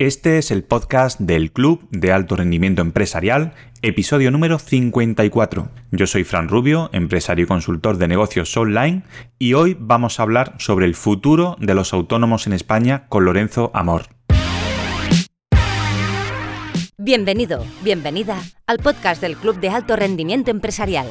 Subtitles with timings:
[0.00, 5.70] Este es el podcast del Club de Alto Rendimiento Empresarial, episodio número 54.
[5.90, 9.02] Yo soy Fran Rubio, empresario y consultor de negocios online,
[9.40, 13.72] y hoy vamos a hablar sobre el futuro de los autónomos en España con Lorenzo
[13.74, 14.04] Amor.
[16.96, 21.08] Bienvenido, bienvenida al podcast del Club de Alto Rendimiento Empresarial.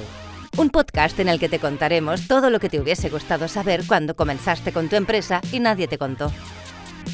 [0.55, 4.15] Un podcast en el que te contaremos todo lo que te hubiese gustado saber cuando
[4.15, 6.31] comenzaste con tu empresa y nadie te contó.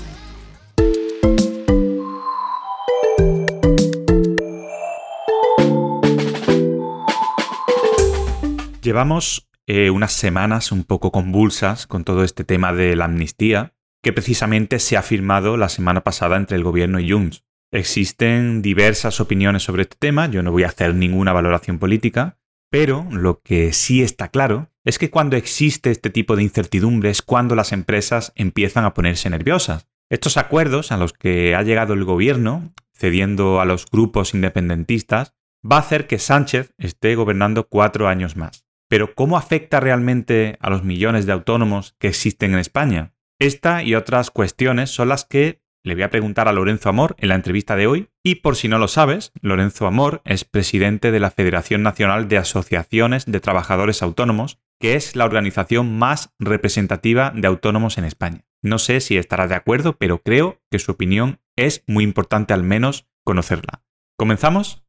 [8.82, 13.73] Llevamos eh, unas semanas un poco convulsas con todo este tema de la amnistía,
[14.04, 17.42] que precisamente se ha firmado la semana pasada entre el gobierno y Junts.
[17.72, 22.38] Existen diversas opiniones sobre este tema, yo no voy a hacer ninguna valoración política,
[22.70, 27.22] pero lo que sí está claro es que cuando existe este tipo de incertidumbre es
[27.22, 29.88] cuando las empresas empiezan a ponerse nerviosas.
[30.10, 35.76] Estos acuerdos a los que ha llegado el gobierno, cediendo a los grupos independentistas, va
[35.76, 38.66] a hacer que Sánchez esté gobernando cuatro años más.
[38.86, 43.13] Pero ¿cómo afecta realmente a los millones de autónomos que existen en España?
[43.40, 47.28] Esta y otras cuestiones son las que le voy a preguntar a Lorenzo Amor en
[47.28, 48.08] la entrevista de hoy.
[48.22, 52.38] Y por si no lo sabes, Lorenzo Amor es presidente de la Federación Nacional de
[52.38, 58.46] Asociaciones de Trabajadores Autónomos, que es la organización más representativa de autónomos en España.
[58.62, 62.62] No sé si estará de acuerdo, pero creo que su opinión es muy importante al
[62.62, 63.84] menos conocerla.
[64.16, 64.83] ¿Comenzamos?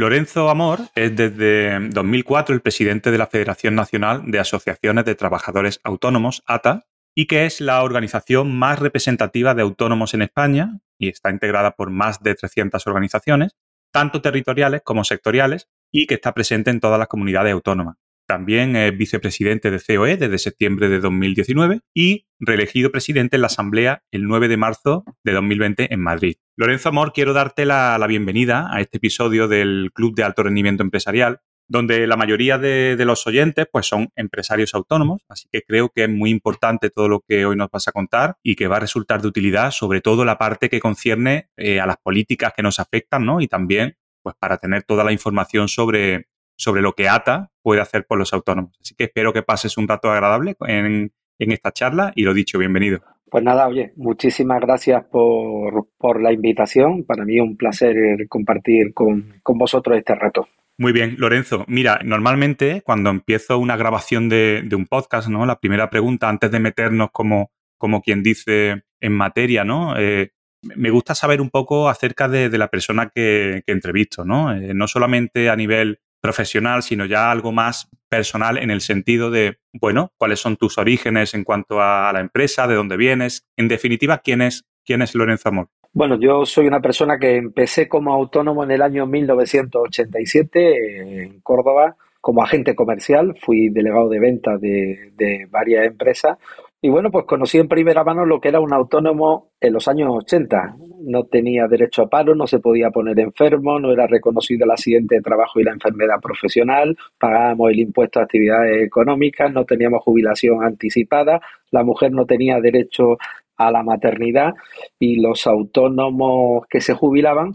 [0.00, 5.78] Lorenzo Amor es desde 2004 el presidente de la Federación Nacional de Asociaciones de Trabajadores
[5.84, 11.30] Autónomos, ATA, y que es la organización más representativa de autónomos en España y está
[11.30, 13.56] integrada por más de 300 organizaciones,
[13.92, 17.98] tanto territoriales como sectoriales, y que está presente en todas las comunidades autónomas.
[18.30, 24.04] También es vicepresidente de COE desde septiembre de 2019 y reelegido presidente en la Asamblea
[24.12, 26.36] el 9 de marzo de 2020 en Madrid.
[26.56, 31.40] Lorenzo Amor, quiero darte la, bienvenida a este episodio del Club de Alto Rendimiento Empresarial,
[31.66, 36.08] donde la mayoría de, los oyentes pues, son empresarios autónomos, así que creo que es
[36.08, 39.22] muy importante todo lo que hoy nos vas a contar y que va a resultar
[39.22, 43.26] de utilidad, sobre todo la parte que concierne eh, a las políticas que nos afectan,
[43.26, 43.40] ¿no?
[43.40, 46.28] Y también pues para tener toda la información sobre,
[46.60, 48.76] sobre lo que ATA puede hacer por los autónomos.
[48.80, 53.00] Así que espero que pases un rato agradable en, esta charla y lo dicho, bienvenido.
[53.30, 57.04] Pues nada, oye, muchísimas gracias por, la invitación.
[57.04, 57.96] Para mí es un placer
[58.28, 60.48] compartir con, vosotros este rato.
[60.76, 61.64] Muy bien, Lorenzo.
[61.66, 65.46] Mira, normalmente cuando empiezo una grabación de, un podcast, ¿no?
[65.46, 69.94] La primera pregunta, antes de meternos como, como quien dice en materia, ¿no?
[69.98, 70.32] Eh,
[70.62, 74.52] me gusta saber un poco acerca de, la persona que, entrevisto, ¿no?
[74.52, 79.58] Eh, no solamente a nivel profesional, sino ya algo más personal en el sentido de,
[79.72, 84.18] bueno, cuáles son tus orígenes en cuanto a la empresa, de dónde vienes, en definitiva,
[84.18, 85.68] quién es, quién es Lorenzo Amor.
[85.92, 91.96] Bueno, yo soy una persona que empecé como autónomo en el año 1987 en Córdoba
[92.20, 96.36] como agente comercial, fui delegado de ventas de, de varias empresas
[96.82, 100.08] y bueno, pues conocí en primera mano lo que era un autónomo en los años
[100.10, 100.76] 80.
[101.00, 105.16] No tenía derecho a paro, no se podía poner enfermo, no era reconocido el accidente
[105.16, 110.64] de trabajo y la enfermedad profesional, pagábamos el impuesto a actividades económicas, no teníamos jubilación
[110.64, 113.18] anticipada, la mujer no tenía derecho
[113.58, 114.54] a la maternidad
[114.98, 117.54] y los autónomos que se jubilaban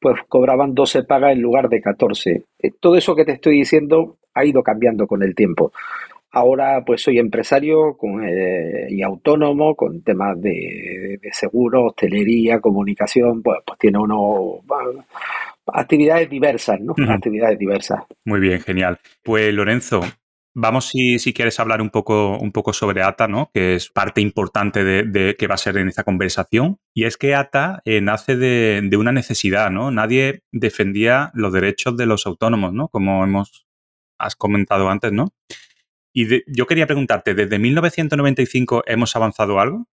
[0.00, 2.44] pues cobraban 12 pagas en lugar de 14.
[2.58, 5.72] Eh, todo eso que te estoy diciendo ha ido cambiando con el tiempo.
[6.36, 13.78] Ahora pues soy empresario eh, y autónomo con temas de, seguro, hostelería, comunicación, pues, pues
[13.78, 14.60] tiene uno
[15.66, 16.94] actividades diversas, ¿no?
[17.08, 18.00] Actividades diversas.
[18.26, 18.98] Muy bien, genial.
[19.22, 20.02] Pues Lorenzo,
[20.58, 23.50] Vamos, si, si, quieres, hablar un poco, un poco sobre ATA, ¿no?
[23.52, 26.78] que es parte importante de, que va a ser en esta conversación.
[26.94, 29.90] Y es que ATA eh, nace de, de, una necesidad, ¿no?
[29.90, 32.88] Nadie defendía los derechos de los autónomos, ¿no?
[32.88, 33.66] Como hemos
[34.18, 35.28] has comentado antes, ¿no?
[36.18, 39.84] Y yo quería preguntarte, ¿desde 1995 hemos avanzado algo?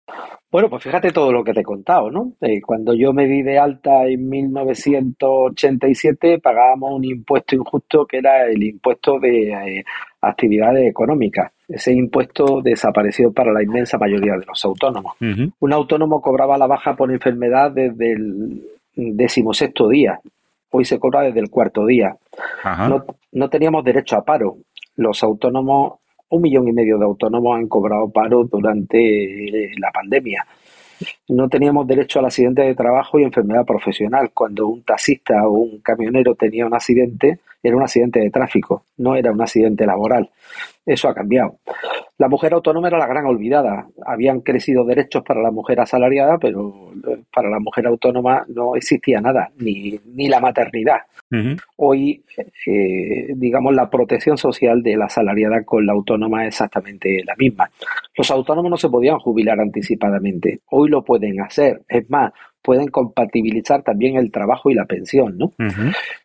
[0.52, 2.34] Bueno, pues fíjate todo lo que te he contado, ¿no?
[2.40, 8.46] Eh, cuando yo me di de alta en 1987 pagábamos un impuesto injusto que era
[8.46, 9.84] el impuesto de eh,
[10.20, 11.50] actividades económicas.
[11.66, 15.16] Ese impuesto desapareció para la inmensa mayoría de los autónomos.
[15.18, 18.62] Un autónomo cobraba la baja por enfermedad desde el
[18.94, 20.20] decimosexto día.
[20.70, 22.16] Hoy se cobra desde el cuarto día.
[22.88, 24.58] No, no teníamos derecho a paro.
[24.94, 26.01] Los autónomos
[26.32, 30.46] un millón y medio de autónomos han cobrado paro durante la pandemia.
[31.28, 34.30] No teníamos derecho al accidente de trabajo y enfermedad profesional.
[34.32, 39.14] Cuando un taxista o un camionero tenía un accidente, era un accidente de tráfico, no
[39.14, 40.30] era un accidente laboral.
[40.84, 41.58] Eso ha cambiado.
[42.18, 43.86] La mujer autónoma era la gran olvidada.
[44.04, 46.92] Habían crecido derechos para la mujer asalariada, pero
[47.32, 50.98] para la mujer autónoma no existía nada, ni, ni la maternidad.
[51.76, 52.22] Hoy,
[52.66, 57.70] eh, digamos, la protección social de la asalariada con la autónoma es exactamente la misma.
[58.16, 60.60] Los autónomos no se podían jubilar anticipadamente.
[60.70, 61.80] Hoy lo pueden hacer.
[61.88, 65.52] Es más, pueden compatibilizar también el trabajo y la pensión, ¿no?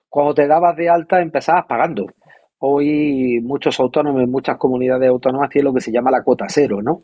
[0.10, 2.08] Cuando te dabas de alta empezabas pagando.
[2.60, 6.82] Hoy muchos autónomos en muchas comunidades autónomas tienen lo que se llama la cuota cero,
[6.82, 7.02] ¿no?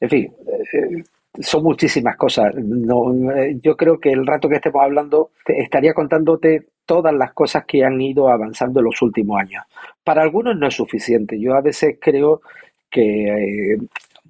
[0.00, 1.04] En fin, eh,
[1.40, 2.54] son muchísimas cosas.
[2.56, 7.64] No, eh, yo creo que el rato que estemos hablando estaría contándote todas las cosas
[7.66, 9.64] que han ido avanzando en los últimos años.
[10.02, 11.38] Para algunos no es suficiente.
[11.40, 12.42] Yo a veces creo
[12.90, 13.78] que eh,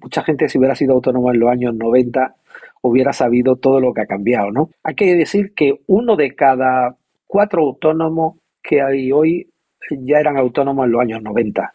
[0.01, 2.35] mucha gente si hubiera sido autónoma en los años 90
[2.81, 4.69] hubiera sabido todo lo que ha cambiado, ¿no?
[4.83, 6.95] Hay que decir que uno de cada
[7.25, 9.49] cuatro autónomos que hay hoy
[9.91, 11.71] ya eran autónomos en los años 90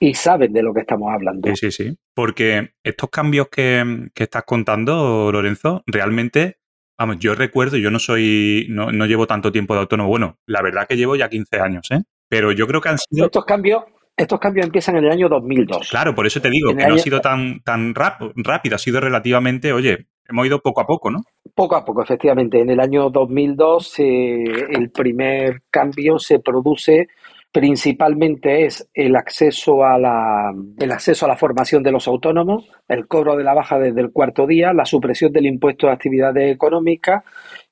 [0.00, 1.48] y saben de lo que estamos hablando.
[1.54, 1.98] Sí, sí, sí.
[2.14, 6.58] Porque estos cambios que, estás contando, Lorenzo, realmente,
[6.98, 10.08] vamos, yo recuerdo, yo no soy, no, llevo tanto tiempo de autónomo.
[10.08, 12.02] Bueno, la verdad que llevo ya 15 años, ¿eh?
[12.28, 13.26] Pero yo creo que han sido...
[13.26, 13.84] Estos cambios,
[14.16, 15.90] estos cambios empiezan en el año 2002.
[15.90, 19.72] Claro, por eso te digo, que no ha sido tan, tan rápido, ha sido relativamente,
[19.72, 21.20] oye, hemos ido poco a poco, ¿no?
[21.54, 22.60] Poco a poco, efectivamente.
[22.60, 27.08] En el año 2002 eh, el primer cambio se produce
[27.52, 33.06] principalmente es el acceso a la el acceso a la formación de los autónomos, el
[33.06, 37.22] cobro de la baja desde el cuarto día, la supresión del impuesto de actividades económicas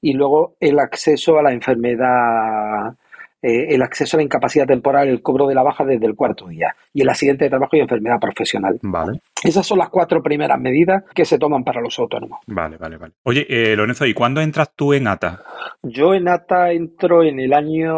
[0.02, 2.94] y luego el acceso a la enfermedad
[3.42, 6.48] eh, el acceso a la incapacidad temporal, el cobro de la baja desde el cuarto
[6.48, 8.78] día y el accidente de trabajo y enfermedad profesional.
[8.82, 9.20] Vale.
[9.42, 12.40] Esas son las cuatro primeras medidas que se toman para los autónomos.
[12.46, 13.14] Vale, vale, vale.
[13.22, 15.42] Oye, eh, Lorenzo, ¿y cuándo entras tú en ATA?
[15.82, 17.96] Yo en ATA entro en el año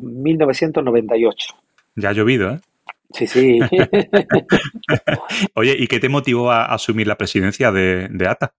[0.00, 1.54] 1998.
[1.96, 2.60] Ya ha llovido, ¿eh?
[3.10, 3.58] Sí, sí.
[5.54, 8.52] Oye, ¿y qué te motivó a asumir la presidencia de, de ATA?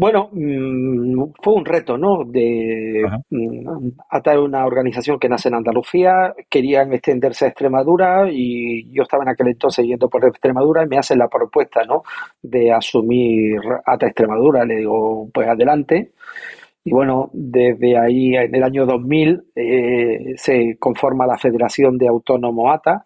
[0.00, 2.22] Bueno, mm, fue un reto, ¿no?
[2.24, 9.02] De mm, atar una organización que nace en Andalucía, querían extenderse a Extremadura y yo
[9.02, 12.04] estaba en aquel entonces yendo por Extremadura y me hacen la propuesta, ¿no?
[12.40, 14.64] De asumir ATA Extremadura.
[14.64, 16.12] Le digo, pues adelante.
[16.84, 22.72] Y bueno, desde ahí, en el año 2000, eh, se conforma la Federación de Autónomos
[22.72, 23.04] ATA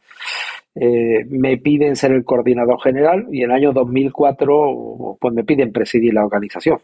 [0.75, 5.73] eh, me piden ser el coordinador general y en el año 2004 pues me piden
[5.73, 6.81] presidir la organización.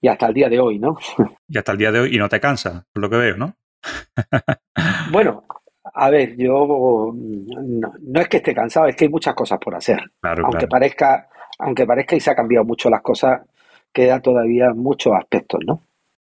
[0.00, 0.96] Y hasta el día de hoy, ¿no?
[1.48, 3.54] Y hasta el día de hoy, y no te cansa, por lo que veo, ¿no?
[5.12, 5.44] bueno,
[5.94, 9.98] a ver, yo no, es que esté cansado, es que hay muchas cosas por hacer.
[10.22, 11.28] aunque parezca,
[11.58, 13.40] aunque parezca y se ha cambiado mucho las cosas,
[13.92, 15.82] queda todavía muchos aspectos, ¿no?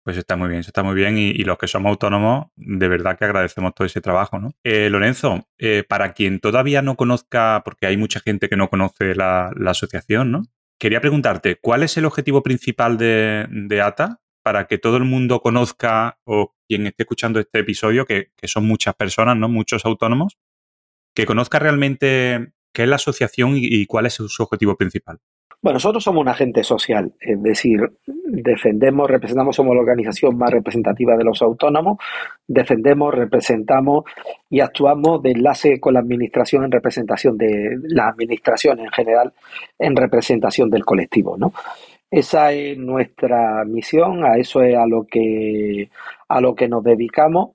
[0.07, 1.17] Pues está muy bien, está muy bien.
[1.17, 4.53] Y, los que somos autónomos, de verdad que agradecemos todo ese trabajo, ¿no?
[4.63, 9.15] Eh, Lorenzo, eh, para quien todavía no conozca, porque hay mucha gente que no conoce
[9.15, 10.43] la, asociación, ¿no?
[10.79, 16.17] Quería preguntarte, ¿cuál es el objetivo principal de, ATA para que todo el mundo conozca
[16.23, 19.49] o quien esté escuchando este episodio, que, son muchas personas, ¿no?
[19.49, 20.37] Muchos autónomos,
[21.13, 25.19] que conozca realmente qué es la asociación y cuál es su objetivo principal.
[25.59, 31.17] Bueno, nosotros somos un agente social, es decir, defendemos, representamos, somos la organización más representativa
[31.17, 31.97] de los autónomos,
[32.47, 34.03] defendemos, representamos
[34.51, 39.33] y actuamos de enlace con la administración en representación de la administración en general,
[39.79, 41.53] en representación del colectivo, ¿no?
[42.09, 45.89] Esa es nuestra misión, a eso es a lo que
[46.29, 47.51] a lo que nos dedicamos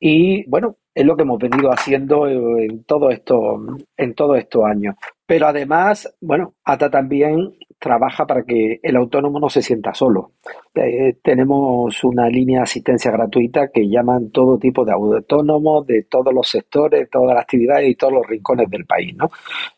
[0.00, 3.60] y bueno, es lo que hemos venido haciendo en todo esto
[3.96, 4.96] en todos estos años.
[5.32, 10.30] Pero además, bueno, ATA también trabaja para que el autónomo no se sienta solo.
[10.72, 16.32] Eh, tenemos una línea de asistencia gratuita que llaman todo tipo de autónomos de todos
[16.32, 19.30] los sectores, todas las actividades y todos los rincones del país, ¿no?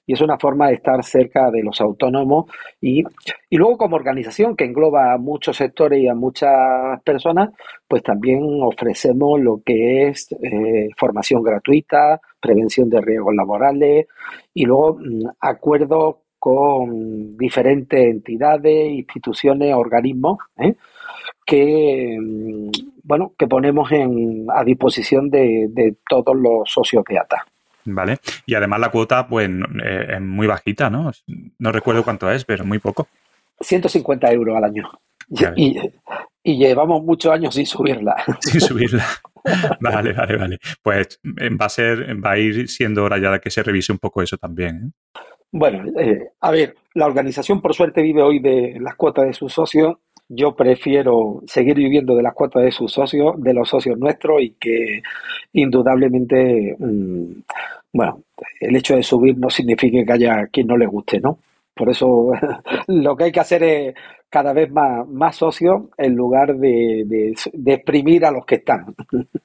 [0.07, 2.45] Y es una forma de estar cerca de los autónomos
[2.79, 3.03] y,
[3.49, 7.55] y luego como organización que engloba a muchos sectores y a muchas personas,
[7.89, 14.07] pues también ofrecemos lo que es eh, formación gratuita, prevención de riesgos laborales
[14.53, 20.75] y luego mm, acuerdos con diferentes entidades, instituciones, organismos, ¿eh?
[21.47, 22.69] que mm,
[23.03, 27.47] bueno, que ponemos en, a disposición de, todos los socios de ATA.
[27.87, 28.19] Vale.
[28.45, 31.13] Y además la cuota, pues, eh, es muy bajita, ¿no?
[31.59, 33.09] No recuerdo cuánto es, pero muy poco.
[33.61, 34.91] 150 euros al año.
[35.57, 35.79] Y,
[36.43, 38.23] y, llevamos muchos años sin subirla.
[38.41, 39.07] Sin subirla.
[39.81, 40.59] Vale, vale, vale.
[40.83, 43.99] Pues va a ser, va a ir siendo hora ya de que se revise un
[43.99, 44.77] poco eso también.
[44.77, 45.25] ¿eh?
[45.57, 49.53] Bueno, eh, a ver, la organización por suerte vive hoy de las cuotas de sus
[49.53, 49.99] socios.
[50.29, 54.51] Yo prefiero seguir viviendo de las cuotas de sus socios, de los socios nuestros y
[54.59, 55.01] que
[55.53, 57.43] indudablemente, mm,
[57.93, 58.23] bueno,
[58.61, 61.39] el hecho de subir no significa que haya quien no le guste, ¿no?
[61.73, 62.33] Por eso
[62.89, 63.95] lo que hay que hacer es
[64.29, 67.05] cada vez más, más socios en lugar de,
[67.53, 68.87] de, exprimir a los que están.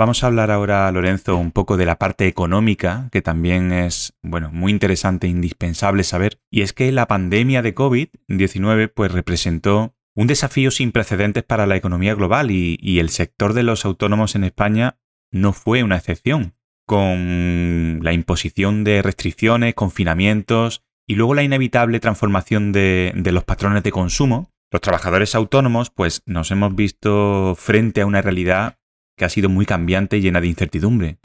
[0.00, 4.50] Vamos a hablar ahora, Lorenzo, un poco de la parte económica, que también es, bueno,
[4.50, 6.40] muy interesante e indispensable saber.
[6.50, 11.76] Y es que la pandemia de COVID-19 pues representó un desafío sin precedentes para la
[11.76, 14.96] economía global y, el sector de los autónomos en España
[15.30, 16.54] no fue una excepción.
[16.86, 23.92] Con la imposición de restricciones, confinamientos y luego la inevitable transformación de, los patrones de
[23.92, 28.79] consumo, los trabajadores autónomos pues nos hemos visto frente a una realidad
[29.20, 31.18] que ha sido muy cambiante y llena de incertidumbre.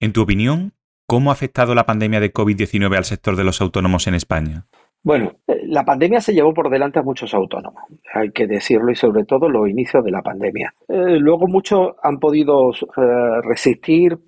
[0.00, 0.72] En tu opinión,
[1.06, 4.66] ¿cómo ha afectado la pandemia de COVID-19 al sector de los autónomos en España?
[5.04, 9.24] Bueno, la pandemia se llevó por delante a muchos autónomos, hay que decirlo, y sobre
[9.24, 10.74] todo los inicios de la pandemia.
[10.88, 14.18] Eh, luego muchos han podido eh, resistir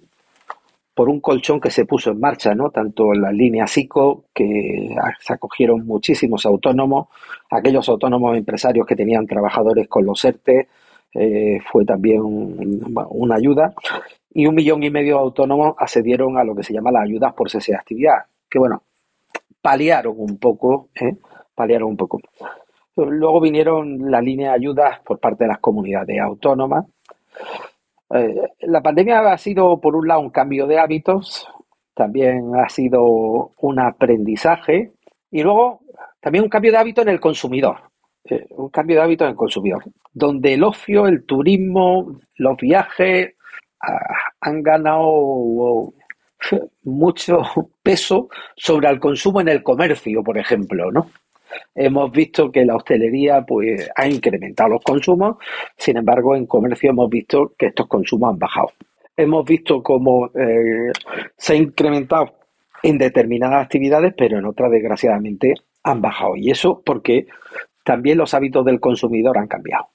[0.95, 2.71] por un colchón que se puso en marcha, ¿no?
[2.71, 7.09] Tanto la línea SICO, que se acogieron muchísimos autónomos,
[7.50, 10.69] aquellos autónomos empresarios que tenían trabajadores con los ERTE,
[11.14, 13.75] eh, fue también una ayuda,
[14.33, 17.33] y un millón y medio de autónomos accedieron a lo que se llama las ayudas
[17.35, 18.83] por cese de actividad, que bueno,
[19.61, 21.17] paliaron un poco, ¿eh?
[21.55, 22.21] paliaron un poco.
[22.97, 26.87] Luego vinieron la línea de ayudas por parte de las comunidades autónomas,
[28.12, 31.47] eh, la pandemia ha sido, por un lado, un cambio de hábitos,
[31.95, 34.93] también ha sido un aprendizaje
[35.31, 35.81] y luego
[36.21, 37.89] también un cambio de hábito en el consumidor.
[38.24, 43.34] Eh, un cambio de hábito en el consumidor, donde el ocio, el turismo, los viajes
[43.80, 45.92] ah, han ganado
[46.84, 47.42] mucho
[47.82, 51.10] peso sobre el consumo en el comercio, por ejemplo, ¿no?
[51.74, 55.36] hemos visto que la hostelería pues, ha incrementado los consumos,
[55.76, 58.72] sin embargo, en comercio hemos visto que estos consumos han bajado.
[59.16, 60.92] Hemos visto cómo eh,
[61.36, 62.34] se ha incrementado
[62.82, 66.36] en determinadas actividades, pero en otras, desgraciadamente, han bajado.
[66.36, 67.26] Y eso porque
[67.84, 69.88] también los hábitos del consumidor han cambiado.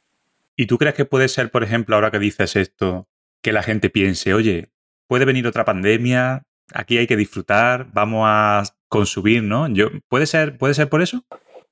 [0.56, 3.08] ¿Y tú crees que puede ser, por ejemplo, ahora que dices esto,
[3.42, 4.70] que la gente piense, oye,
[5.08, 9.68] puede venir otra pandemia, aquí hay que disfrutar, vamos a consumir, ¿no?
[9.68, 11.24] Yo, ¿puede, ser, ¿Puede ser por eso?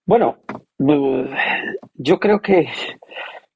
[0.06, 0.38] Bueno,
[1.94, 2.68] yo creo que,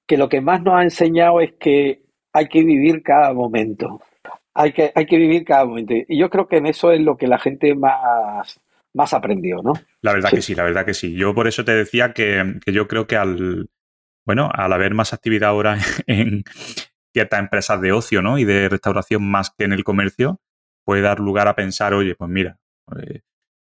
[0.06, 4.02] que lo que más nos ha enseñado es que hay que vivir cada momento.
[4.54, 5.94] Hay que, hay que vivir cada momento.
[6.08, 8.60] Y yo creo que en eso es lo que la gente más,
[8.94, 9.74] más aprendió, ¿no?
[10.02, 11.14] La verdad que sí, la verdad que sí.
[11.14, 13.70] Yo por eso te decía que, que yo creo que al,
[14.26, 15.78] bueno, al haber más actividad ahora
[16.08, 16.44] en
[17.14, 18.38] ciertas empresas de ocio, ¿no?
[18.38, 20.42] Y de restauración más que en el comercio,
[20.86, 22.60] puede dar lugar a pensar, oye, pues mira,
[23.02, 23.22] eh,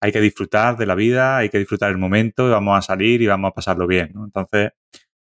[0.02, 3.22] hay que disfrutar de la vida, hay que disfrutar el momento, y vamos a salir
[3.22, 4.26] y vamos a pasarlo bien, ¿no?
[4.26, 4.72] Entonces,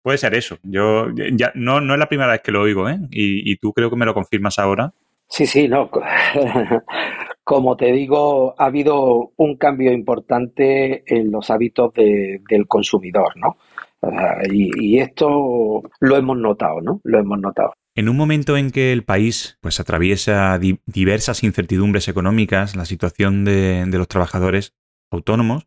[0.03, 0.59] puede ser eso.
[0.63, 2.99] Yo ya no, no es la primera vez que lo oigo, ¿eh?
[3.11, 4.93] Y, tú creo que me lo confirmas ahora.
[5.29, 5.91] Sí, sí, no.
[7.45, 13.57] Como te digo, ha habido un cambio importante en los hábitos del consumidor, ¿no?
[14.51, 17.01] y, y, esto lo hemos notado, ¿no?
[17.03, 17.73] Lo hemos notado.
[17.99, 20.57] En un momento en que el país pues, atraviesa
[20.87, 24.73] diversas incertidumbres económicas, la situación de, los trabajadores
[25.11, 25.67] autónomos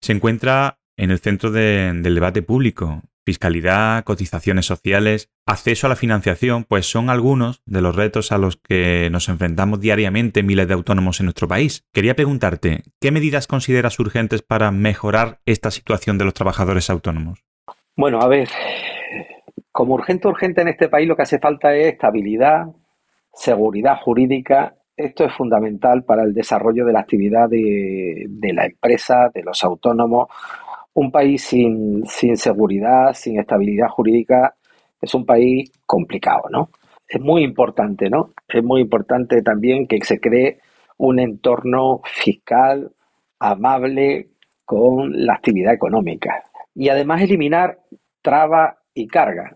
[0.00, 3.02] se encuentra en el centro del debate público.
[3.24, 8.56] Fiscalidad, cotizaciones sociales, acceso a la financiación, pues son algunos de los retos a los
[8.56, 11.84] que nos enfrentamos diariamente miles de autónomos en nuestro país.
[11.92, 17.44] Quería preguntarte, ¿qué medidas consideras urgentes para mejorar esta situación de los trabajadores autónomos?
[17.96, 18.48] Bueno, a ver,
[19.70, 22.66] como urgente, urgente en este país lo que hace falta es estabilidad,
[23.32, 24.76] seguridad jurídica.
[24.96, 30.28] Esto es fundamental para el desarrollo de la actividad de, la empresa, de los autónomos.
[30.94, 34.54] Un país sin, sin seguridad, sin estabilidad jurídica,
[35.00, 36.70] es un país complicado, ¿no?
[37.06, 38.32] Es muy importante, ¿no?
[38.48, 40.60] Es muy importante también que se cree
[40.96, 42.90] un entorno fiscal
[43.38, 44.28] amable
[44.64, 47.80] con la actividad económica y además eliminar
[48.22, 49.54] trabas y cargas.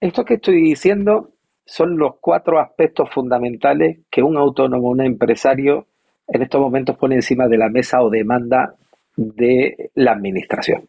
[0.00, 1.30] Esto que estoy diciendo
[1.66, 5.86] son los cuatro aspectos fundamentales que un autónomo, un empresario,
[6.28, 8.76] en estos momentos pone encima de la mesa o demanda
[9.16, 10.88] de la administración.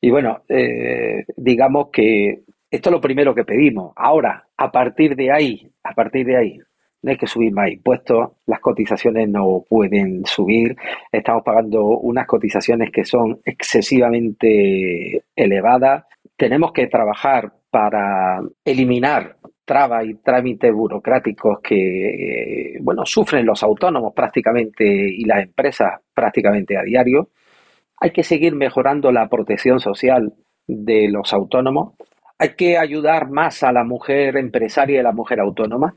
[0.00, 3.92] Y bueno, eh, digamos que esto es lo primero que pedimos.
[3.96, 6.58] Ahora, a partir de ahí, a partir de ahí,
[7.02, 10.76] no hay que subir más impuestos, las cotizaciones no pueden subir,
[11.10, 16.04] estamos pagando unas cotizaciones que son excesivamente elevadas,
[16.36, 24.84] tenemos que trabajar para eliminar trabas y trámites burocráticos que, bueno, sufren los autónomos prácticamente
[24.84, 27.30] y las empresas prácticamente a diario.
[28.02, 30.32] Hay que seguir mejorando la protección social
[30.66, 31.94] de los autónomos.
[32.36, 35.94] Hay que ayudar más a la mujer empresaria y a la mujer autónoma.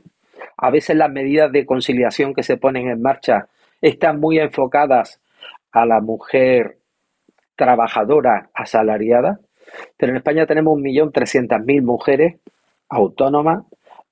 [0.56, 3.48] A veces las medidas de conciliación que se ponen en marcha
[3.80, 5.20] están muy enfocadas
[5.72, 6.78] a la mujer
[7.56, 9.40] trabajadora asalariada,
[9.96, 12.36] pero en España tenemos 1.300.000 mujeres
[12.88, 13.64] autónomas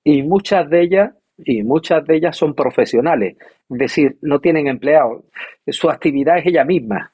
[0.02, 3.36] y muchas de ellas y muchas de ellas son profesionales,
[3.70, 5.22] es decir, no tienen empleados,
[5.68, 7.13] su actividad es ella misma.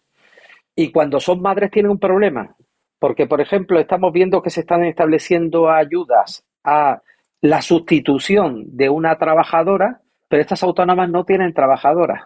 [0.81, 2.57] Y cuando son madres tienen un problema,
[2.99, 7.03] porque por ejemplo estamos viendo que se están estableciendo ayudas a
[7.43, 12.23] la sustitución de una trabajadora, pero estas autónomas no tienen trabajadoras.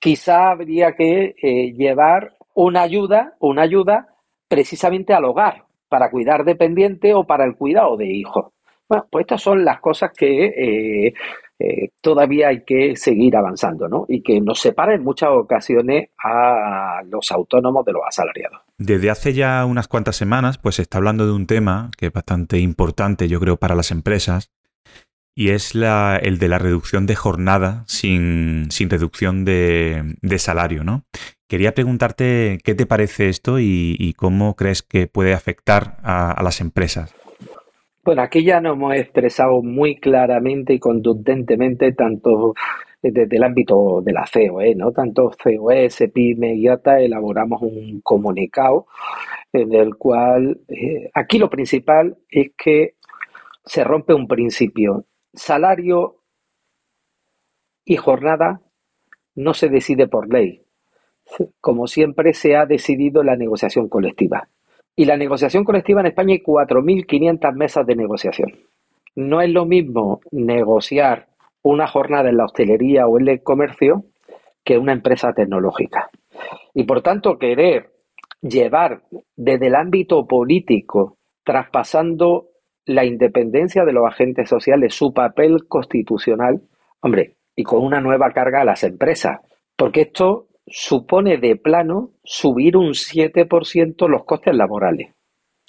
[0.00, 4.08] Quizá habría que eh, llevar una ayuda, una ayuda
[4.48, 8.46] precisamente al hogar, para cuidar dependiente o para el cuidado de hijos.
[8.88, 11.14] Bueno, pues estas son las cosas que eh,
[11.62, 14.04] eh, todavía hay que seguir avanzando, ¿no?
[14.08, 18.62] Y que nos separa en muchas ocasiones a los autónomos de los asalariados.
[18.78, 22.12] Desde hace ya unas cuantas semanas, pues se está hablando de un tema que es
[22.12, 24.50] bastante importante, yo creo, para las empresas,
[25.36, 31.04] y es el de la reducción de jornada sin, reducción de, salario, ¿no?
[31.48, 37.14] Quería preguntarte qué te parece esto y, cómo crees que puede afectar a las empresas.
[38.04, 42.52] Bueno, aquí ya nos hemos expresado muy claramente y contundentemente tanto
[43.00, 44.90] desde el ámbito de la COE, ¿no?
[44.90, 48.86] Tanto COE, SPIME y ATA elaboramos un comunicado
[49.52, 52.96] en el cual eh, aquí lo principal es que
[53.64, 55.04] se rompe un principio.
[55.32, 56.16] Salario
[57.84, 58.62] y jornada
[59.36, 60.64] no se decide por ley.
[61.60, 64.48] Como siempre se ha decidido la negociación colectiva.
[64.94, 68.52] Y la negociación colectiva en España hay 4.500 mesas de negociación.
[69.14, 71.28] No es lo mismo negociar
[71.62, 74.04] una jornada en la hostelería o en el comercio
[74.64, 76.10] que una empresa tecnológica.
[76.74, 77.90] Y por tanto, querer
[78.40, 79.02] llevar
[79.36, 82.48] desde el ámbito político, traspasando
[82.84, 86.62] la independencia de los agentes sociales, su papel constitucional,
[87.00, 89.40] hombre, y con una nueva carga a las empresas,
[89.76, 95.14] porque esto supone de plano subir un 7% los costes laborales.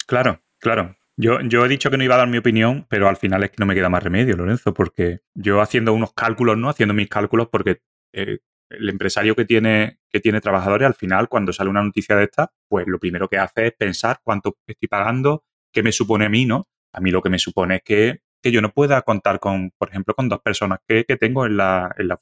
[0.08, 0.96] Claro, claro.
[1.16, 3.52] Yo, yo he dicho que no iba a dar mi opinión, pero al final es
[3.52, 6.70] que no me queda más remedio, Lorenzo, porque yo haciendo unos cálculos, ¿no?
[6.70, 7.82] Haciendo mis cálculos, porque
[8.14, 8.40] eh,
[8.70, 12.52] el empresario que tiene, que tiene trabajadores, al final, cuando sale una noticia de esta,
[12.68, 16.46] pues lo primero que hace es pensar cuánto estoy pagando, qué me supone a mí,
[16.46, 16.66] ¿no?
[16.94, 20.14] A mí lo que me supone es que, yo no pueda contar con, por ejemplo,
[20.16, 22.22] con dos personas que, tengo en la, en la,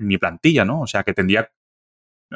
[0.00, 0.82] mi plantilla, ¿no?
[0.82, 1.50] O sea, que tendría,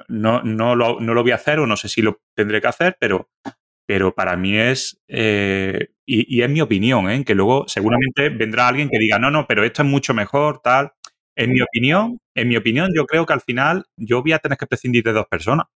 [0.08, 2.68] no, no, lo, no lo voy a hacer o no sé si lo tendré que
[2.68, 3.28] hacer, pero,
[3.86, 7.24] pero para mí es, eh, y, es mi opinión, ¿eh?
[7.24, 10.92] que luego seguramente vendrá alguien que diga, no, no, pero esto es mucho mejor, tal.
[11.36, 14.58] En mi opinión, en mi opinión, yo creo que al final yo voy a tener
[14.58, 15.66] que prescindir de dos personas.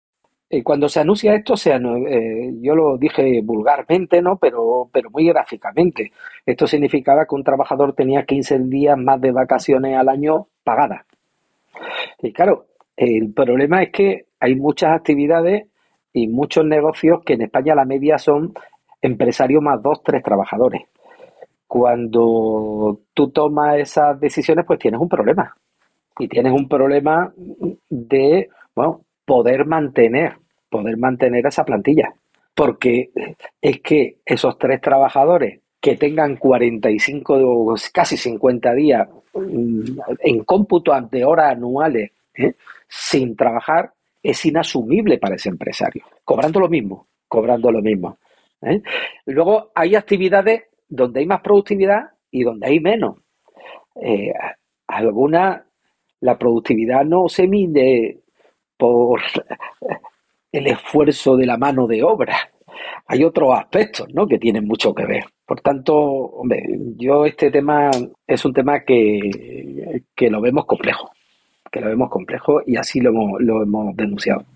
[0.62, 4.36] Cuando se anuncia esto, se eh, yo lo dije vulgarmente, ¿no?
[4.36, 6.12] Pero, pero muy gráficamente.
[6.44, 11.06] Esto significaba que un trabajador tenía 15 días más de vacaciones al año pagadas.
[12.22, 15.66] Y claro, el problema es que hay muchas actividades
[16.12, 18.54] y muchos negocios que en España la media son
[19.00, 20.82] empresarios más dos, tres trabajadores.
[21.66, 25.56] Cuando tú tomas esas decisiones, pues tienes un problema.
[26.18, 27.32] Y tienes un problema
[27.88, 30.36] de, bueno, poder mantener,
[30.70, 32.14] poder mantener esa plantilla.
[32.54, 33.10] Porque
[33.60, 39.82] es que esos tres trabajadores que tengan 45 o casi 50 días mm,
[40.20, 42.54] en cómputo de horas anuales ¿eh?
[42.88, 43.92] sin trabajar
[44.22, 46.04] es inasumible para ese empresario.
[46.24, 48.16] Cobrando lo mismo, cobrando lo mismo.
[48.62, 48.80] ¿eh?
[49.26, 53.16] Luego hay actividades donde hay más productividad y donde hay menos.
[54.00, 54.32] Eh,
[54.86, 55.66] alguna,
[56.20, 58.20] la productividad no se mide
[58.76, 59.20] por
[60.52, 62.36] el esfuerzo de la mano de obra.
[63.06, 64.26] Hay otros aspectos ¿no?
[64.26, 65.24] que tienen mucho que ver.
[65.46, 66.62] Por tanto, hombre,
[66.96, 67.90] yo este tema
[68.26, 71.10] es un tema que, que lo vemos complejo,
[71.70, 74.46] que lo vemos complejo y así lo hemos, denunciado.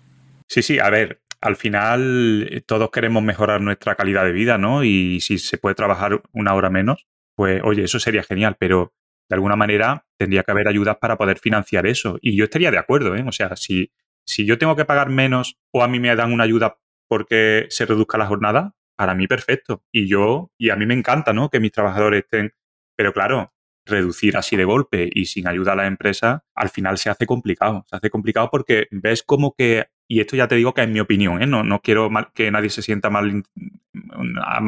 [0.47, 4.83] Sí, sí, a ver, al final eh, todos queremos mejorar nuestra calidad de vida, ¿no?
[4.83, 8.93] Y si se puede trabajar una hora menos, pues oye, eso sería genial, pero
[9.29, 12.17] de alguna manera tendría que haber ayudas para poder financiar eso.
[12.21, 13.23] Y yo estaría de acuerdo, ¿eh?
[13.27, 13.91] O sea, si,
[14.23, 17.85] Si yo tengo que pagar menos o a mí me dan una ayuda porque se
[17.85, 19.83] reduzca la jornada, para mí perfecto.
[19.91, 21.49] Y yo, y a mí me encanta, ¿no?
[21.49, 22.53] Que mis trabajadores estén.
[22.95, 23.53] Pero claro,
[23.85, 27.85] reducir así de golpe y sin ayuda a la empresa, al final se hace complicado.
[27.89, 30.99] Se hace complicado porque ves como que, y esto ya te digo que es mi
[30.99, 31.47] opinión, ¿eh?
[31.47, 33.43] no, no quiero que nadie se sienta mal,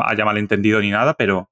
[0.06, 1.52] haya malentendido ni nada, pero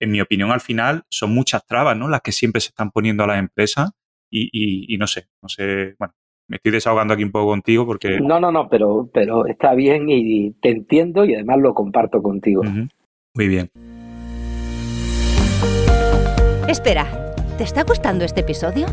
[0.00, 2.08] en mi opinión al final son muchas trabas, ¿no?
[2.08, 3.90] Las que siempre se están poniendo a las empresas
[4.30, 6.14] y, no sé, no sé, bueno,
[6.48, 8.18] me estoy desahogando aquí un poco contigo porque...
[8.20, 12.62] No, no, no, pero, pero está bien y te entiendo y además lo comparto contigo.
[13.34, 13.70] Muy bien.
[16.66, 18.86] Espera, ¿te está gustando este episodio?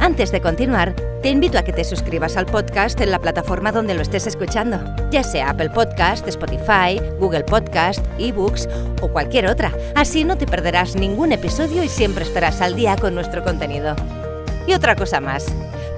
[0.00, 3.94] Antes de continuar, te invito a que te suscribas al podcast en la plataforma donde
[3.94, 4.78] lo estés escuchando,
[5.10, 8.68] ya sea Apple Podcast, Spotify, Google Podcast, eBooks
[9.02, 9.72] o cualquier otra.
[9.96, 13.96] Así no te perderás ningún episodio y siempre estarás al día con nuestro contenido.
[14.68, 15.46] Y otra cosa más,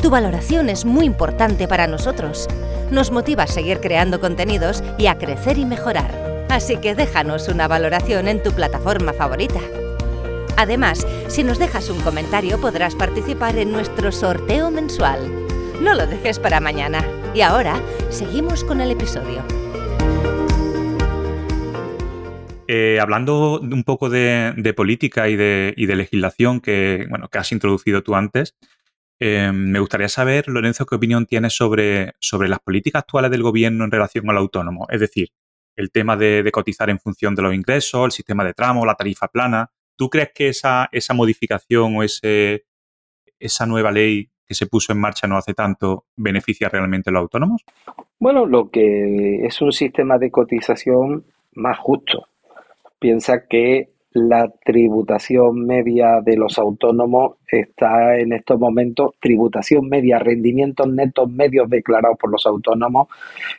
[0.01, 2.49] tu valoración es muy importante para nosotros.
[2.91, 6.47] Nos motiva a seguir creando contenidos y a crecer y mejorar.
[6.49, 9.61] Así que déjanos una valoración en tu plataforma favorita.
[10.57, 15.21] Además, si nos dejas un comentario podrás participar en nuestro sorteo mensual.
[15.83, 17.05] No lo dejes para mañana.
[17.35, 19.43] Y ahora, seguimos con el episodio.
[22.69, 28.15] Eh, hablando un poco de, política y de, legislación que, bueno, que has introducido tú
[28.15, 28.55] antes,
[29.21, 33.85] eh, me gustaría saber, Lorenzo, qué opinión tienes sobre, sobre las políticas actuales del gobierno
[33.85, 34.87] en relación al autónomo.
[34.89, 35.29] Es decir,
[35.77, 39.29] el tema de, cotizar en función de los ingresos, el sistema de tramo, la tarifa
[39.29, 39.71] plana.
[39.95, 42.65] ¿Tú crees que esa, esa modificación o ese,
[43.39, 47.21] esa nueva ley que se puso en marcha no hace tanto beneficia realmente a los
[47.21, 47.63] autónomos?
[48.19, 52.27] Bueno, lo que es un sistema de cotización más justo.
[52.99, 60.89] Piensa que la tributación media de los autónomos está en estos momentos, tributación media, rendimientos
[60.89, 63.07] netos medios declarados por los autónomos,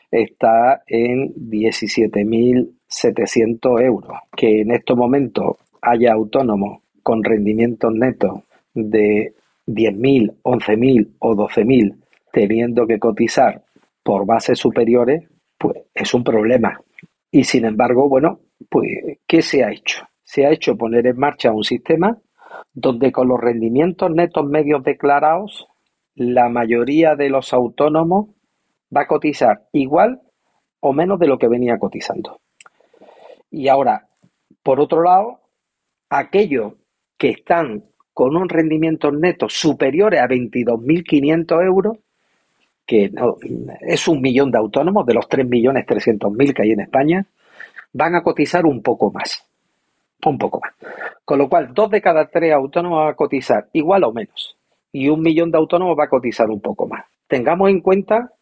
[0.10, 8.42] está en 17.700 euros, que en estos momentos haya autónomos con rendimientos netos
[8.74, 9.34] de
[9.68, 11.96] 10.000, 11.000 o 12.000
[12.32, 13.64] teniendo que cotizar
[14.04, 15.24] por bases superiores,
[15.58, 16.80] pues es un problema.
[17.32, 20.06] Y sin embargo, bueno, pues ¿qué se ha hecho?
[20.32, 22.18] Se ha hecho poner en marcha un sistema
[22.74, 25.68] donde con los rendimientos netos medios declarados,
[26.16, 28.30] la mayoría de los autónomos
[28.96, 30.22] va a cotizar igual
[30.80, 32.40] o menos de lo que venía cotizando.
[33.50, 34.08] Y ahora,
[34.64, 35.42] por otro lado,
[36.10, 36.76] aquellos
[37.18, 41.98] que están con un rendimiento neto superior a 22.500 euros,
[42.86, 43.12] que
[43.82, 47.26] es un millón de autónomos de los 3.300.000 que hay en España,
[47.92, 49.51] van a cotizar un poco más.
[50.26, 50.74] Un poco más.
[51.26, 54.58] Con lo cual, dos de cada tres autónomos van a cotizar igual o menos.
[54.92, 57.06] Y un millón de autónomos va a cotizar un poco más.
[57.28, 58.34] Tengamos en cuenta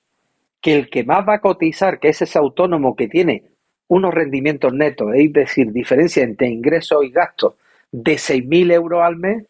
[0.61, 3.43] que el que más va a cotizar, que es ese autónomo que tiene
[3.87, 7.55] unos rendimientos netos, es decir, diferencia entre ingresos y gastos
[7.91, 9.45] de 6.000 euros al mes,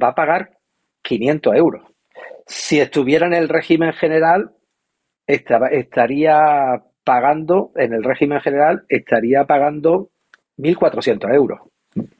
[0.00, 0.50] va a pagar
[1.02, 1.82] 500 euros.
[2.46, 4.52] Si estuviera en el régimen general,
[5.26, 10.10] estaría pagando, en el régimen general, estaría pagando
[10.60, 11.60] 1.400 euros.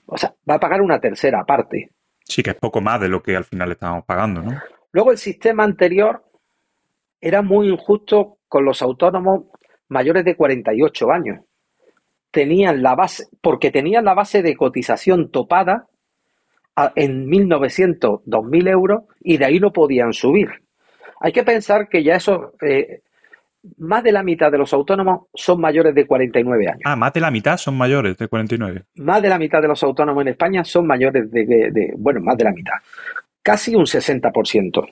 [0.06, 1.90] O sea, va a pagar una tercera parte.
[2.24, 4.60] Sí, que es poco más de lo que al final estábamos pagando, ¿no?
[4.92, 6.24] Luego el sistema anterior
[7.20, 9.44] era muy injusto con los autónomos
[9.88, 11.40] mayores de 48 años.
[12.30, 15.88] Tenían la base, porque tenían la base de cotización topada
[16.94, 20.48] en 1.900, 2.000 euros y de ahí no podían subir.
[21.20, 23.02] Hay que pensar que ya eso, eh,
[23.78, 26.80] más de la mitad de los autónomos son mayores de 49 años.
[26.84, 28.84] Ah, más de la mitad son mayores de 49.
[28.96, 32.36] Más de la mitad de los autónomos en España son mayores de, de bueno, más
[32.36, 32.74] de la mitad.
[33.42, 34.88] Casi un 60%.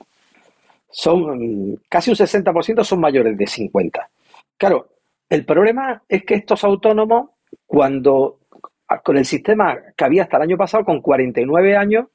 [0.91, 4.09] Son, casi un 60% son mayores de 50.
[4.57, 4.89] Claro,
[5.29, 7.29] el problema es que estos autónomos,
[7.65, 8.39] cuando
[9.03, 12.07] con el sistema que había hasta el año pasado, con 49 años,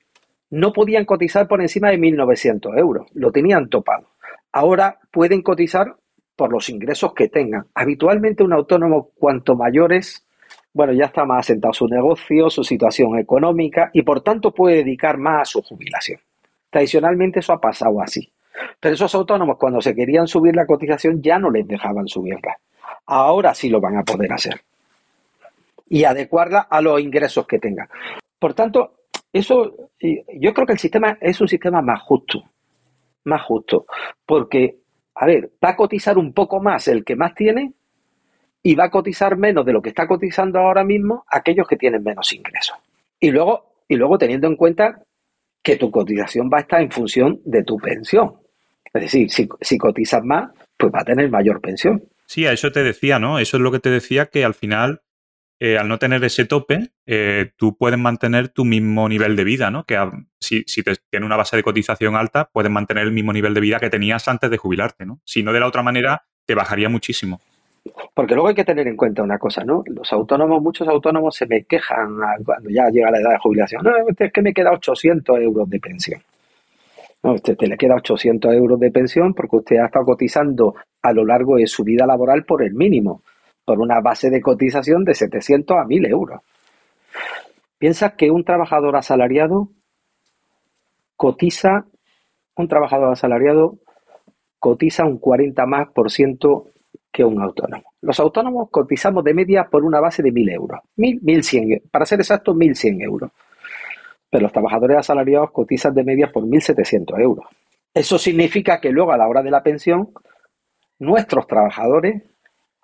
[0.51, 4.09] no podían cotizar por encima de 1.900 euros, lo tenían topado.
[4.53, 5.97] Ahora pueden cotizar
[6.37, 7.67] por los ingresos que tengan.
[7.75, 10.27] Habitualmente un autónomo, cuanto mayores,
[10.73, 15.19] bueno, ya está más asentado su negocio, su situación económica y por tanto puede dedicar
[15.19, 16.21] más a su jubilación.
[16.71, 18.33] Tradicionalmente eso ha pasado así.
[18.81, 22.59] Pero esos autónomos cuando se querían subir la cotización ya no les dejaban subirla.
[23.07, 24.61] Ahora sí lo van a poder hacer.
[25.89, 27.89] Y adecuarla a los ingresos que tengan.
[28.39, 28.95] Por tanto,
[29.33, 32.43] eso yo creo que el sistema es un sistema más justo.
[33.25, 33.87] Más justo.
[34.27, 34.79] Porque,
[35.15, 37.73] a ver, va a cotizar un poco más el que más tiene
[38.63, 42.03] y va a cotizar menos de lo que está cotizando ahora mismo aquellos que tienen
[42.03, 42.77] menos ingresos.
[43.21, 45.03] Y luego, y luego teniendo en cuenta
[45.63, 48.35] que tu cotización va a estar en función de tu pensión.
[48.93, 52.05] Es decir, si, cotizas más, pues va a tener mayor pensión.
[52.27, 53.39] Sí, a eso te decía, ¿no?
[53.39, 55.01] Eso es lo que te decía, que al final,
[55.61, 59.71] eh, al no tener ese tope, eh, tú puedes mantener tu mismo nivel de vida,
[59.71, 59.85] ¿no?
[59.85, 59.99] Que
[60.41, 63.61] si, si te, tienes una base de cotización alta, puedes mantener el mismo nivel de
[63.61, 65.21] vida que tenías antes de jubilarte, ¿no?
[65.25, 67.41] Si no, de la otra manera, te bajaría muchísimo.
[68.15, 69.83] Porque luego hay que tener en cuenta una cosa, ¿no?
[69.87, 73.83] Los autónomos, muchos autónomos se me quejan cuando ya llega la edad de jubilación.
[73.85, 76.21] No, es que me queda 800 euros de pensión.
[77.23, 81.13] No, usted te le queda 800 euros de pensión porque usted ha estado cotizando a
[81.13, 83.23] lo largo de su vida laboral por el mínimo,
[83.65, 86.41] por una base de cotización de 700 a 1000 euros.
[87.79, 89.69] Piensa que un trabajador asalariado
[91.17, 91.87] cotiza,
[92.57, 93.79] un trabajador asalariado
[94.59, 96.69] cotiza un 40 más por ciento
[97.13, 97.85] que un autónomo.
[98.01, 102.21] Los autónomos cotizamos de media por una base de 1000 euros, 1000, 1100, para ser
[102.21, 103.31] exacto, 1100 euros
[104.35, 107.47] pero los trabajadores asalariados cotizan de media por 1.700 euros.
[107.95, 110.09] Eso significa que luego a la hora de la pensión,
[110.99, 112.21] nuestros trabajadores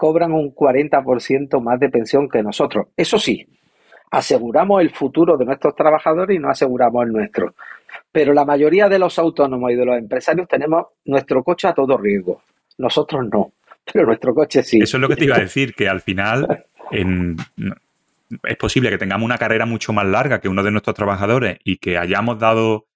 [0.01, 2.87] cobran un 40% más de pensión que nosotros.
[2.97, 3.47] Eso sí,
[4.11, 7.55] aseguramos el futuro de nuestros trabajadores y no aseguramos el nuestro.
[8.11, 11.99] Pero la mayoría de los autónomos y de los empresarios tenemos nuestro coche a todo
[11.99, 12.41] riesgo.
[12.79, 13.53] Nosotros no,
[13.93, 14.79] pero nuestro coche sí.
[14.81, 19.27] Eso es lo que te iba a decir, que al final es posible que tengamos
[19.27, 22.87] una carrera mucho más larga que uno de nuestros trabajadores y que hayamos dado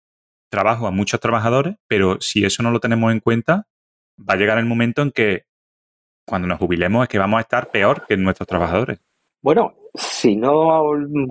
[0.49, 3.67] trabajo a muchos trabajadores, pero si eso no lo tenemos en cuenta,
[4.19, 5.45] va a llegar el momento en que
[6.25, 8.99] cuando nos jubilemos es que vamos a estar peor que nuestros trabajadores.
[9.43, 10.83] Bueno, si no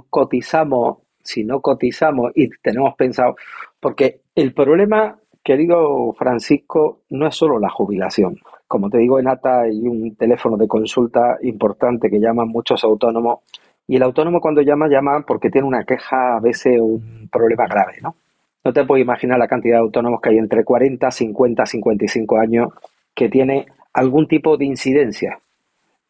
[0.10, 3.36] cotizamos, si no cotizamos y tenemos pensado,
[3.80, 8.40] porque el problema, querido Francisco, no es solo la jubilación.
[8.68, 13.40] Como te digo, en ATA hay un teléfono de consulta importante que llaman muchos autónomos
[13.88, 17.98] y el autónomo cuando llama, llama porque tiene una queja, a veces un problema grave,
[18.02, 18.16] ¿no?
[18.64, 22.70] No te puedes imaginar la cantidad de autónomos que hay entre 40, 50, 55 años
[23.14, 25.40] que tiene algún tipo de incidencia.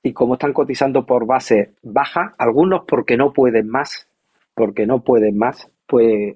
[0.02, 4.08] Y como están cotizando por base baja, algunos porque no pueden más,
[4.54, 6.36] porque no pueden más, pues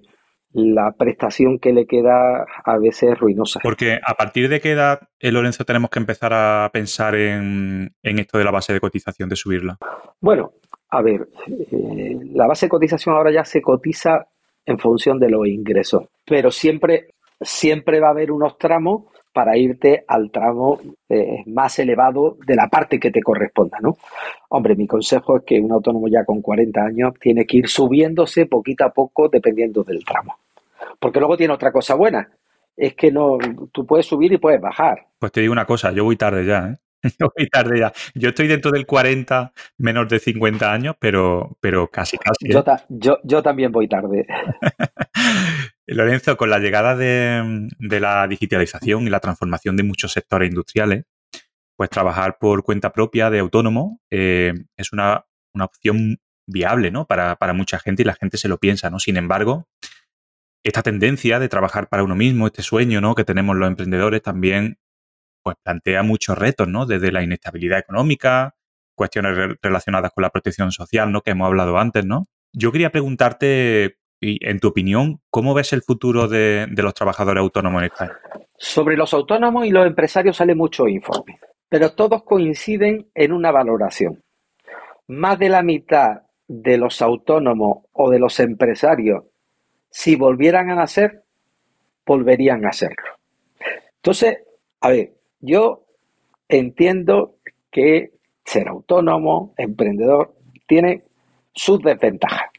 [0.54, 3.60] la prestación que le queda a veces es ruinosa.
[3.62, 8.20] Porque a partir de qué edad, eh, Lorenzo, tenemos que empezar a pensar en, en
[8.20, 9.78] esto de la base de cotización, de subirla.
[10.22, 10.54] Bueno,
[10.90, 14.28] a ver, eh, la base de cotización ahora ya se cotiza
[14.66, 19.04] en función de los ingresos, pero siempre, siempre va a haber unos tramos
[19.38, 23.96] para irte al tramo eh, más elevado de la parte que te corresponda, ¿no?
[24.50, 28.48] Hombre, mi consejo es que un autónomo ya con 40 años tiene que ir subiéndose
[28.48, 30.40] poquito a poco dependiendo del tramo.
[31.00, 32.28] Porque luego tiene otra cosa buena,
[32.76, 33.38] es que no,
[33.72, 35.06] tú puedes subir y puedes bajar.
[35.20, 36.78] Pues te digo una cosa, yo voy tarde ya, ¿eh?
[37.20, 37.94] Yo voy tarde ya.
[38.16, 42.52] Yo estoy dentro del 40, menos de 50 años, pero, pero casi, casi.
[42.52, 42.84] Yo, ¿eh?
[42.90, 44.26] yo, yo, también voy tarde.
[45.88, 51.06] Lorenzo, con la llegada de, la digitalización y la transformación de muchos sectores industriales,
[51.76, 57.06] pues trabajar por cuenta propia de autónomo eh, es una, una, opción viable ¿no?
[57.06, 58.90] Para, para, mucha gente y la gente se lo piensa.
[58.90, 59.00] ¿no?
[59.00, 59.68] Sin embargo,
[60.64, 63.16] esta tendencia de trabajar para uno mismo, este sueño ¿no?
[63.16, 64.80] que tenemos los emprendedores, también
[65.48, 66.86] pues plantea muchos retos, ¿no?
[66.86, 68.56] Desde la inestabilidad económica,
[68.96, 71.22] cuestiones relacionadas con la protección social, ¿no?
[71.22, 72.26] Que hemos hablado antes, ¿no?
[72.52, 77.86] Yo quería preguntarte, en tu opinión, ¿cómo ves el futuro de, los trabajadores autónomos en
[77.86, 78.20] España?
[78.58, 84.22] Sobre los autónomos y los empresarios sale mucho informe, pero todos coinciden en una valoración.
[85.08, 89.24] Más de la mitad de los autónomos o de los empresarios,
[89.90, 91.24] si volvieran a nacer,
[92.06, 93.16] volverían a serlo.
[93.96, 94.40] Entonces,
[94.82, 95.84] a ver, yo
[96.48, 97.36] entiendo
[97.72, 98.12] que
[98.46, 100.34] ser autónomo, emprendedor,
[100.68, 101.04] tiene
[101.54, 102.50] sus desventajas.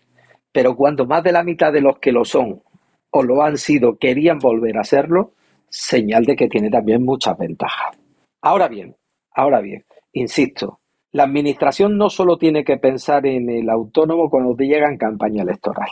[0.53, 2.63] Pero cuando más de la mitad de los que lo son
[3.11, 5.33] o lo han sido querían volver a serlo,
[5.69, 7.97] señal de que tiene también muchas ventajas.
[8.43, 8.97] Ahora bien,
[9.35, 10.81] ahora bien, insisto,
[11.13, 15.43] la administración no solo tiene que pensar en el autónomo cuando te llega en campaña
[15.43, 15.89] electoral.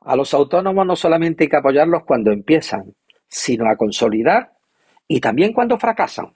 [0.00, 2.94] A los autónomos no solamente hay que apoyarlos cuando empiezan,
[3.26, 4.53] sino a consolidar
[5.08, 6.32] y también cuando fracasan.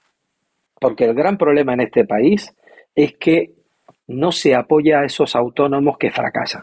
[0.81, 2.55] Porque el gran problema en este país
[2.95, 3.53] es que
[4.07, 6.63] no se apoya a esos autónomos que fracasan.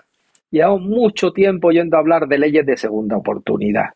[0.52, 3.90] Llevamos mucho tiempo yendo a hablar de leyes de segunda oportunidad.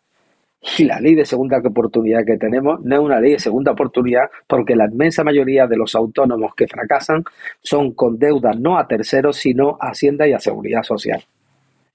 [0.77, 4.29] Y la ley de segunda oportunidad que tenemos no es una ley de segunda oportunidad
[4.45, 7.23] porque la inmensa mayoría de los autónomos que fracasan
[7.61, 11.23] son con deudas no a terceros, sino a Hacienda y a Seguridad Social.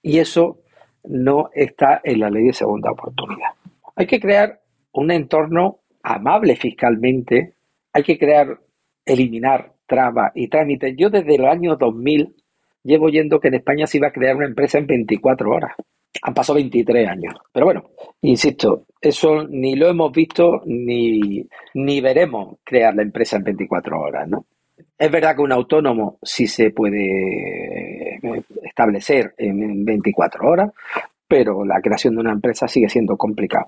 [0.03, 0.59] Y eso
[1.05, 3.51] no está en la ley de segunda oportunidad.
[3.97, 4.61] Hay que crear
[4.93, 7.55] un entorno amable fiscalmente,
[7.93, 8.61] hay que crear,
[9.05, 10.95] eliminar trabas y trámites.
[10.97, 12.35] Yo desde el año 2000
[12.85, 15.73] llevo oyendo que en España se iba a crear una empresa en 24 horas.
[16.23, 17.35] Han pasado 23 años.
[17.53, 17.85] Pero bueno,
[18.21, 24.29] insisto, eso ni lo hemos visto ni, ni veremos crear la empresa en 24 horas,
[24.29, 24.47] ¿no?
[24.97, 28.21] Es verdad que un autónomo sí se puede
[28.63, 30.71] establecer en 24 horas,
[31.27, 33.67] pero la creación de una empresa sigue siendo complicado.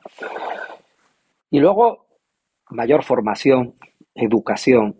[1.51, 2.06] Y luego,
[2.71, 3.75] mayor formación,
[4.15, 4.97] educación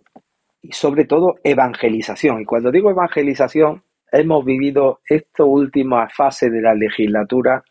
[0.61, 2.41] y sobre todo evangelización.
[2.41, 7.63] Y cuando digo evangelización, hemos vivido esta última fase de la legislatura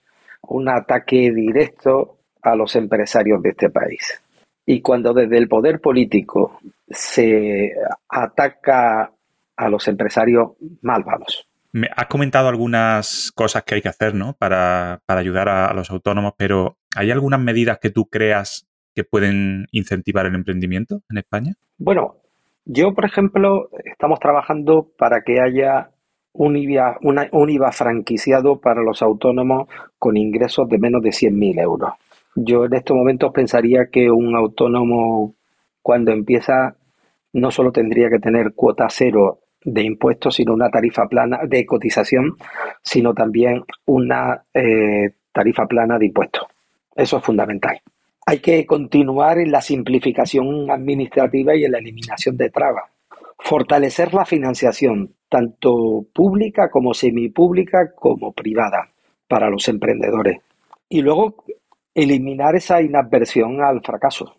[0.48, 4.22] un ataque directo a los empresarios de este país.
[4.64, 7.72] Y cuando desde el poder político se
[8.08, 9.12] ataca
[9.56, 11.48] a los empresarios, mal vamos.
[11.72, 14.34] Me has comentado algunas cosas que hay que hacer ¿no?
[14.34, 20.24] para, ayudar a, los autónomos, pero ¿hay algunas medidas que tú creas que pueden incentivar
[20.24, 21.52] el emprendimiento en España?
[21.76, 22.16] Bueno,
[22.64, 25.90] yo, por ejemplo, estamos trabajando para que haya
[26.32, 31.92] un IVA, un IVA franquiciado para los autónomos con ingresos de menos de 100.000 euros.
[32.34, 35.34] Yo en estos momentos pensaría que un autónomo
[35.82, 36.74] cuando empieza
[37.34, 42.36] no solo tendría que tener cuota cero de impuestos, sino una tarifa plana de cotización,
[42.82, 46.46] sino también una eh, tarifa plana de impuestos.
[46.94, 47.80] Eso es fundamental.
[48.28, 52.90] Hay que continuar en la simplificación administrativa y en la eliminación de trabas.
[53.38, 58.90] Fortalecer la financiación, tanto pública como semipública como privada,
[59.28, 60.40] para los emprendedores.
[60.88, 61.44] Y luego
[61.94, 64.36] eliminar esa inadversión al fracaso,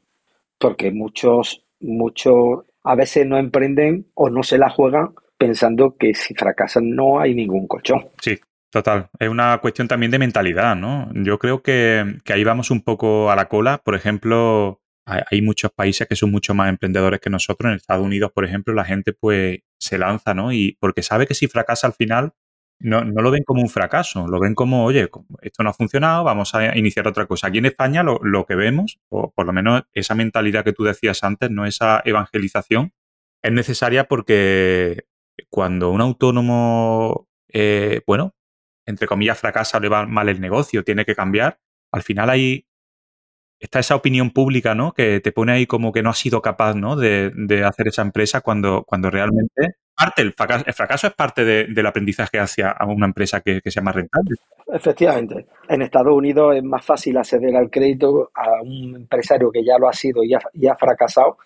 [0.59, 6.33] porque muchos, muchos a veces no emprenden o no se la juegan pensando que si
[6.33, 8.09] fracasan no hay ningún colchón.
[8.21, 8.37] Sí,
[8.69, 9.09] total.
[9.19, 11.09] Es una cuestión también de mentalidad, ¿no?
[11.13, 13.79] Yo creo que, que ahí vamos un poco a la cola.
[13.79, 17.69] Por ejemplo, hay muchos países que son mucho más emprendedores que nosotros.
[17.69, 20.51] En Estados Unidos, por ejemplo, la gente pues se lanza, ¿no?
[20.51, 22.33] Y porque sabe que si fracasa al final,
[22.79, 25.09] no, no, lo ven como un fracaso, lo ven como, oye,
[25.41, 27.47] esto no ha funcionado, vamos a iniciar otra cosa.
[27.47, 30.83] Aquí en España lo, lo que vemos, o por lo menos esa mentalidad que tú
[30.83, 32.93] decías antes, no esa evangelización,
[33.41, 35.05] es necesaria porque
[35.49, 38.35] cuando un autónomo, eh, bueno,
[38.87, 41.59] entre comillas, fracasa o le va mal el negocio, tiene que cambiar,
[41.91, 42.65] al final hay
[43.59, 44.93] está esa opinión pública, ¿no?
[44.93, 46.95] Que te pone ahí como que no has sido capaz, ¿no?
[46.95, 52.39] De, de hacer esa empresa cuando, cuando realmente parte, el fracaso, es parte del aprendizaje
[52.39, 54.35] hacia una empresa que, sea más rentable.
[54.67, 55.47] Efectivamente.
[55.67, 59.89] En Estados Unidos es más fácil acceder al crédito a un empresario que ya lo
[59.89, 61.37] ha sido y ha, fracasado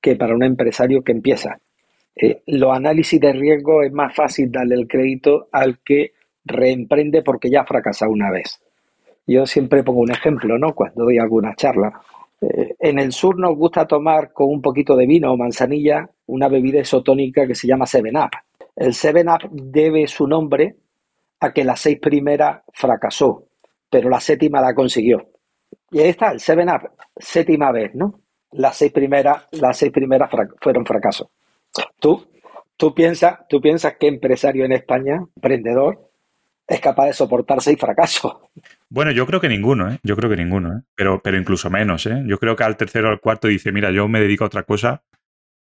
[0.00, 1.58] que para un empresario que empieza.
[2.14, 6.12] Eh, los análisis de riesgo es más fácil darle el crédito al que
[6.46, 8.60] reemprende porque ya ha fracasado una vez.
[9.26, 10.74] Yo siempre pongo un ejemplo, ¿no?
[10.74, 12.00] Cuando doy alguna charla.
[12.40, 16.48] Eh, en el sur nos gusta tomar con un poquito de vino o manzanilla una
[16.48, 18.30] bebida isotónica que se llama Seven Up.
[18.76, 20.76] El Seven Up debe su nombre
[21.40, 23.44] a que las seis primeras fracasó,
[23.90, 25.30] pero la séptima la consiguió.
[25.90, 28.20] Y ahí está, el Seven Up, séptima vez, ¿no?
[28.52, 30.30] Las seis primeras, las seis primeras
[30.60, 31.28] fueron fracasos.
[31.98, 32.26] Tú,
[32.76, 36.05] tú piensas, tú piensas que empresario en España, emprendedor,
[36.66, 38.36] es capaz de soportar seis fracasos.
[38.88, 39.98] Bueno, yo creo que ninguno, ¿eh?
[40.02, 40.82] Yo creo que ninguno, ¿eh?
[40.94, 42.22] Pero, pero incluso menos, ¿eh?
[42.26, 44.64] Yo creo que al tercero o al cuarto dice, mira, yo me dedico a otra
[44.64, 45.02] cosa,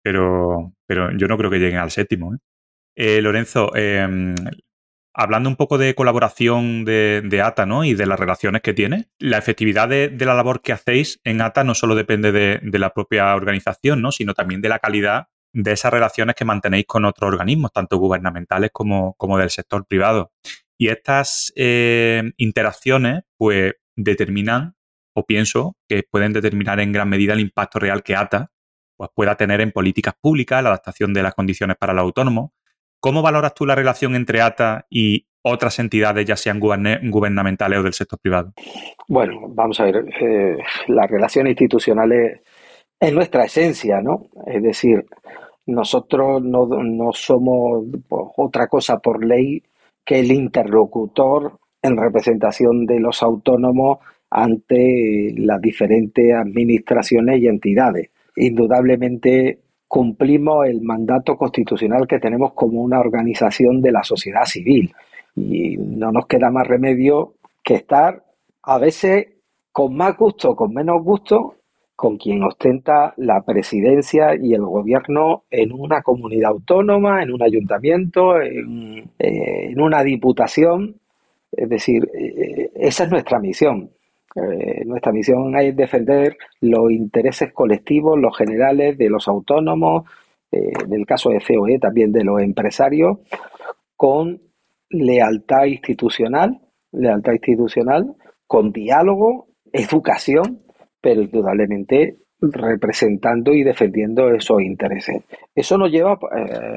[0.02, 2.38] pero, pero yo no creo que lleguen al séptimo, ¿eh?
[2.96, 4.34] eh Lorenzo, em,
[5.14, 7.84] hablando un poco de colaboración de, ATA, ¿no?
[7.84, 11.64] Y de las relaciones que tiene, la efectividad de, la labor que hacéis en ATA
[11.64, 14.12] no solo depende de, de la propia organización, ¿no?
[14.12, 18.70] Sino también de la calidad de esas relaciones que mantenéis con otros organismos, tanto gubernamentales
[18.72, 20.32] como, como del sector privado.
[20.78, 24.76] Y estas eh, interacciones, pues, determinan,
[25.12, 28.52] o pienso que pueden determinar en gran medida el impacto real que ATA
[28.96, 32.52] pues, pueda tener en políticas públicas, la adaptación de las condiciones para el autónomo.
[33.00, 37.92] ¿Cómo valoras tú la relación entre ATA y otras entidades, ya sean gubernamentales o del
[37.92, 38.52] sector privado?
[39.08, 42.40] Bueno, vamos a ver, eh, las relaciones institucionales
[43.00, 44.28] es nuestra esencia, ¿no?
[44.46, 45.06] Es decir,
[45.66, 49.62] nosotros no, no somos pues, otra cosa por ley
[50.08, 53.98] que el interlocutor en representación de los autónomos
[54.30, 58.08] ante las diferentes administraciones y entidades.
[58.34, 64.94] Indudablemente cumplimos el mandato constitucional que tenemos como una organización de la sociedad civil
[65.36, 68.24] y no nos queda más remedio que estar
[68.62, 69.26] a veces
[69.70, 71.56] con más gusto, con menos gusto,
[71.98, 78.40] con quien ostenta la presidencia y el gobierno en una comunidad autónoma, en un ayuntamiento,
[78.40, 80.94] en, eh, una diputación.
[81.50, 83.90] Es decir, eh, esa es nuestra misión.
[84.36, 90.04] Eh, nuestra misión es defender los intereses colectivos, los generales de los autónomos,
[90.52, 93.18] en el caso de COE también de los empresarios,
[93.96, 94.40] con
[94.88, 96.60] lealtad institucional
[96.92, 98.14] lealtad institucional,
[98.46, 100.62] con diálogo, educación,
[101.00, 105.22] pero indudablemente representando y defendiendo esos intereses.
[105.54, 106.76] Eso nos lleva eh,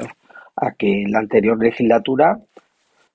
[0.55, 2.39] a que en la anterior legislatura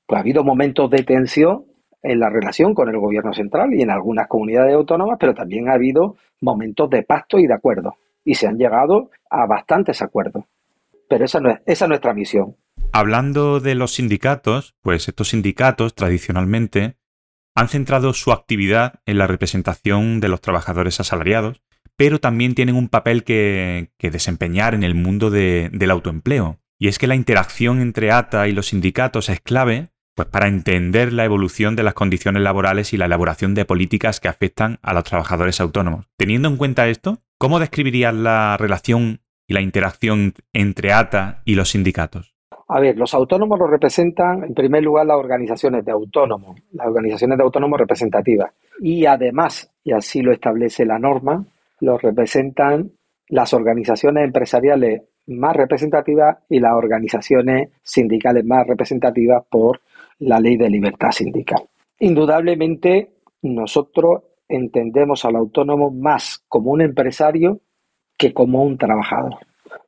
[0.07, 1.64] pues, ha habido momentos de tensión
[2.02, 5.74] en la relación con el gobierno central y en algunas comunidades autónomas, pero también ha
[5.74, 7.96] habido momentos de pacto y de acuerdo.
[8.24, 10.44] Y se han llegado a bastantes acuerdos.
[11.09, 12.57] Pero esa no es, esa es nuestra misión.
[12.92, 16.95] Hablando de los sindicatos, pues estos sindicatos tradicionalmente
[17.57, 21.62] han centrado su actividad en la representación de los trabajadores asalariados,
[21.96, 26.61] pero también tienen un papel que, desempeñar en el mundo del autoempleo.
[26.78, 31.14] Y es que la interacción entre ATA y los sindicatos es clave pues, para entender
[31.14, 35.04] la evolución de las condiciones laborales y la elaboración de políticas que afectan a los
[35.04, 36.07] trabajadores autónomos.
[36.18, 41.70] Teniendo en cuenta esto, ¿cómo describirías la relación y la interacción entre ATA y los
[41.70, 42.36] sindicatos?
[42.68, 47.38] A ver, los autónomos lo representan, en primer lugar, las organizaciones de autónomos, las organizaciones
[47.38, 48.52] de autónomos representativas.
[48.80, 51.44] Y además, y así lo establece la norma,
[51.80, 52.90] los representan
[53.28, 59.80] las organizaciones empresariales más representativas y las organizaciones sindicales más representativas por
[60.18, 61.68] la ley de libertad sindical.
[61.98, 63.10] Indudablemente,
[63.42, 67.60] nosotros entendemos al autónomo más como un empresario
[68.16, 69.36] que como un trabajador,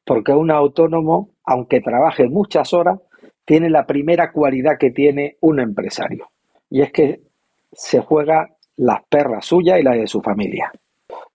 [0.05, 3.01] porque un autónomo, aunque trabaje muchas horas,
[3.47, 6.27] tiene la primera cualidad que tiene un empresario,
[6.69, 7.23] y es que
[7.73, 10.71] se juega las perras suyas y las de su familia.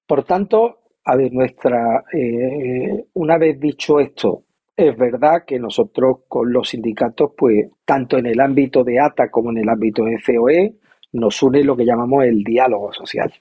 [0.06, 4.44] Por tanto, a ver, nuestra, eh, una vez dicho esto,
[4.78, 9.50] es verdad que nosotros con los sindicatos, pues tanto en el ámbito de ATA como
[9.50, 10.76] en el ámbito de COE,
[11.14, 13.34] nos une lo que llamamos el diálogo social.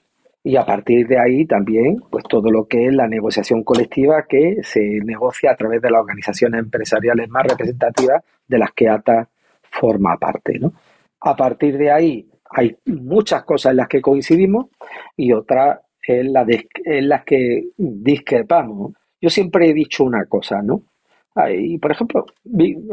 [0.43, 4.57] Y a partir de ahí también, pues todo lo que es la negociación colectiva que
[4.61, 9.29] se negocia a través de las organizaciones empresariales más representativas de las que ATA
[9.71, 10.59] forma parte.
[10.59, 10.73] ¿no?
[11.21, 14.67] A partir de ahí hay muchas cosas en las que coincidimos
[15.15, 16.33] y otras en,
[16.85, 18.93] en las que discrepamos.
[19.21, 20.83] Yo siempre he dicho una cosa, ¿no?
[21.49, 22.25] Y, por ejemplo,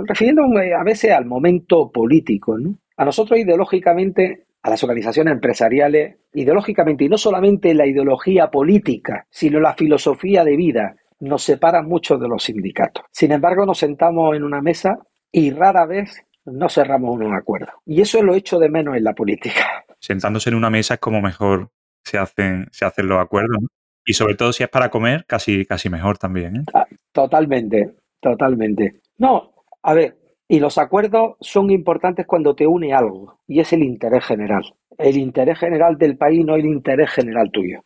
[0.07, 2.74] refiriéndome a veces al momento político, ¿no?
[2.96, 9.61] A nosotros ideológicamente, a las organizaciones empresariales, ideológicamente, y no solamente la ideología política, sino
[9.61, 13.04] la filosofía de vida, nos separa mucho de los sindicatos.
[13.11, 14.98] Sin embargo, nos sentamos en una mesa
[15.32, 17.72] y rara vez no cerramos un acuerdo.
[17.86, 19.84] Y eso lo hecho de menos en la política.
[19.98, 21.70] Sentándose en una mesa es como mejor
[22.02, 23.58] se hacen, se hacen los acuerdos.
[24.04, 26.56] Y sobre todo si es para comer, casi, casi mejor también.
[26.56, 26.64] ¿eh?
[26.74, 27.96] Ah, totalmente.
[28.20, 29.00] Totalmente.
[29.18, 29.52] No,
[29.82, 30.18] a ver,
[30.51, 34.74] y los acuerdos son importantes cuando te une algo, y es el interés general.
[34.98, 37.84] El interés general del país, no el interés general tuyo.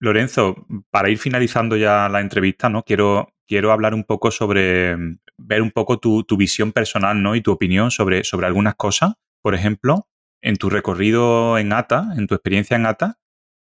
[0.00, 2.82] Lorenzo, para ir finalizando ya la entrevista, ¿no?
[2.82, 4.96] Quiero, quiero hablar un poco sobre,
[5.38, 7.36] ver un poco tu, visión personal, ¿no?
[7.36, 9.12] Y tu opinión sobre, sobre algunas cosas.
[9.40, 10.08] Por ejemplo,
[10.42, 13.18] en tu recorrido en ATA, en tu experiencia en ATA,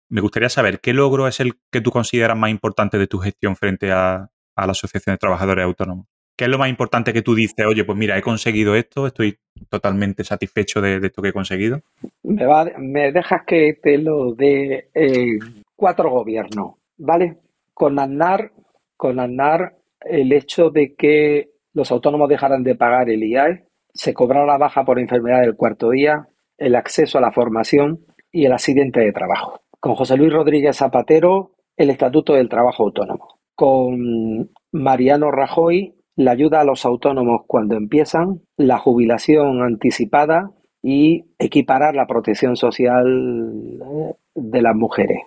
[0.07, 3.57] me gustaría saber qué logro es el que tú consideras más importante de tu gestión
[3.57, 6.07] frente a, a la Asociación de Trabajadores Autónomos?
[6.37, 7.65] ¿Qué es lo más importante que tú dices?
[7.65, 11.81] Oye, pues mira, he conseguido esto, estoy totalmente satisfecho de, esto que he conseguido.
[12.21, 15.39] Me, va, me dejas que te lo dé eh,
[15.75, 17.37] cuatro gobiernos, ¿vale?
[17.73, 18.51] Con ANAR,
[18.95, 24.45] con ANAR, el hecho de que los autónomos dejaran de pagar el IAE, se cobrara
[24.45, 26.27] la baja por enfermedad del cuarto día,
[26.59, 29.61] el acceso a la formación y el accidente de trabajo.
[29.79, 36.61] Con José Luis Rodríguez Zapatero, el Estatuto del Trabajo Autónomo con Mariano Rajoy la ayuda
[36.61, 40.51] a los autónomos cuando empiezan, la jubilación anticipada
[40.81, 45.19] y equiparar la protección social eh, de las mujeres.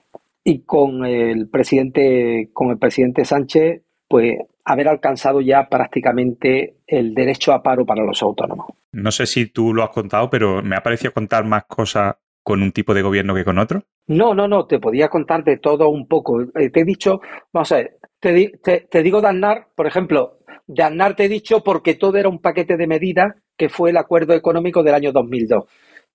[0.42, 7.52] Y con el presidente, con el presidente Sánchez, pues haber alcanzado ya prácticamente el derecho
[7.52, 8.66] a paro para los autónomos.
[8.92, 12.62] No sé si tú lo has contado, pero me ha parecido contar más cosas con
[12.62, 13.84] un tipo de gobierno que con otro.
[14.08, 16.40] No, no, no, te podía contar de todo un poco.
[16.40, 17.20] Eh, te he dicho,
[17.52, 21.94] vamos a ver, te, digo de Aznar, por ejemplo, de Aznar te he dicho porque
[21.94, 25.64] todo era un paquete de medidas que fue el acuerdo económico del año 2002.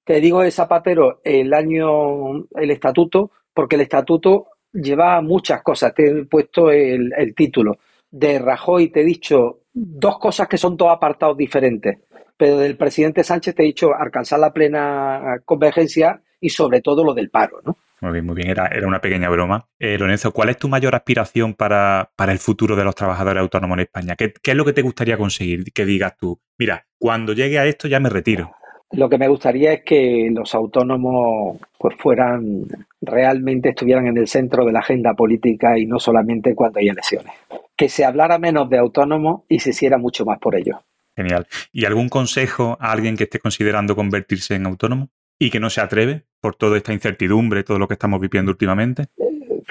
[0.04, 5.94] Te digo de Zapatero el año, el estatuto, porque el estatuto lleva muchas cosas.
[5.96, 7.80] Te he puesto el, el título.
[8.12, 12.00] De Rajoy te he dicho dos cosas que son dos apartados diferentes.
[12.38, 17.14] Pero del presidente Sánchez te he dicho alcanzar la plena convergencia y sobre todo lo
[17.14, 17.78] del paro, ¿no?
[18.02, 18.50] Muy bien, muy bien.
[18.50, 19.68] Era, era una pequeña broma.
[19.80, 23.82] Eh, Lorenzo, ¿cuál es tu mayor aspiración para, el futuro de los trabajadores autónomos en
[23.84, 24.16] España?
[24.16, 25.64] ¿Qué, es lo que te gustaría conseguir?
[25.74, 28.52] Que digas tú, mira, cuando llegue a esto ya me retiro.
[28.92, 32.66] Lo que me gustaría es que los autónomos pues fueran
[33.02, 37.34] realmente estuvieran en el centro de la agenda política y no solamente cuando hay elecciones.
[37.76, 40.78] Que se hablara menos de autónomos y se hiciera mucho más por ellos.
[41.16, 41.48] Genial.
[41.72, 45.10] ¿Y algún consejo a alguien que esté considerando convertirse en autónomo?
[45.40, 49.08] ¿Y que no se atreve por toda esta incertidumbre, todo lo que estamos viviendo últimamente?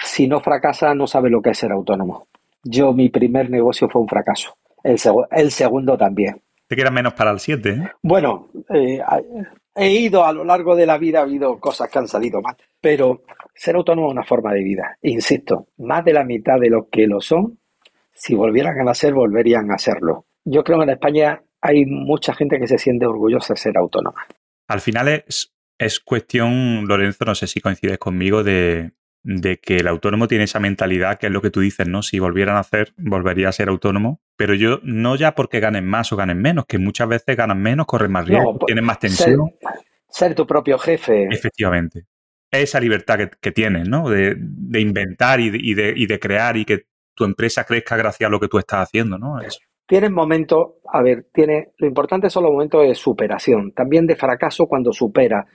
[0.03, 2.27] Si no fracasa, no sabe lo que es ser autónomo.
[2.64, 4.57] Yo, mi primer negocio fue un fracaso.
[4.83, 4.99] El,
[5.31, 6.43] el segundo también.
[6.66, 7.91] Te queda menos para el 7, ¿eh?
[8.03, 9.01] Bueno, eh,
[9.77, 12.57] he ido a lo largo de la vida, ha habido cosas que han salido mal,
[12.81, 13.22] pero
[13.55, 14.99] ser autónomo es una forma de vida.
[15.03, 17.57] Insisto, más de la mitad de los que lo son,
[18.12, 20.25] si volvieran a nacer, volverían a serlo.
[20.45, 24.27] Yo creo que en España hay mucha gente que se siente orgullosa de ser autónoma.
[24.66, 28.93] Al final es, es cuestión, Lorenzo, no sé si coincides conmigo, de,
[29.25, 32.03] de que el autónomo tiene esa mentalidad, que es lo que tú dices, ¿no?
[32.03, 34.20] Si volvieran a hacer, volvería a ser autónomo.
[34.37, 37.87] Pero yo, no ya porque ganen más o ganen menos, que muchas veces ganan menos,
[37.87, 39.53] corren más riesgo, pues, tienen más tensión.
[40.09, 41.27] Ser, tu propio jefe.
[41.31, 42.07] Efectivamente.
[42.51, 44.09] Esa libertad que, tienes, ¿no?
[44.09, 44.37] De,
[44.79, 48.47] inventar y de, y, de, crear y que tu empresa crezca gracias a lo que
[48.47, 49.41] tú estás haciendo, ¿no?
[49.87, 54.66] Tienes momentos, a ver, tiene, lo importante son los momentos de superación, también de fracaso
[54.66, 55.47] cuando supera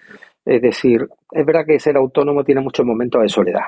[0.46, 3.66] es decir, es verdad que ser autónomo tiene muchos momentos de soledad,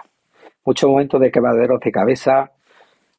[0.65, 2.51] muchos momentos de quebraderos de cabeza,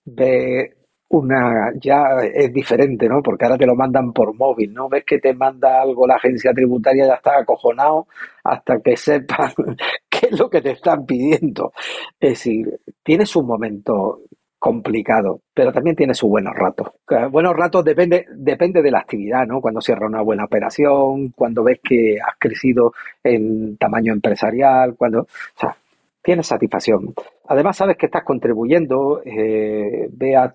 [0.04, 0.74] de
[1.10, 2.02] una ya
[2.34, 3.22] es diferente, ¿no?
[3.22, 4.88] Porque ahora te lo mandan por móvil, ¿no?
[4.88, 8.06] Ves que te manda algo la agencia tributaria, ya está acojonado
[8.42, 9.52] hasta que sepan
[10.10, 11.72] qué es lo que te están pidiendo.
[12.18, 14.22] Es decir, tienes un momento
[14.62, 16.92] complicado, pero también tiene sus buenos ratos.
[17.32, 19.60] Buenos ratos depende, depende de la actividad, ¿no?
[19.60, 22.94] Cuando cierra una buena operación, cuando ves que has crecido
[23.24, 25.22] en tamaño empresarial, cuando...
[25.22, 25.76] O sea,
[26.22, 27.12] tienes satisfacción.
[27.48, 30.54] Además, sabes que estás contribuyendo, eh, ve a,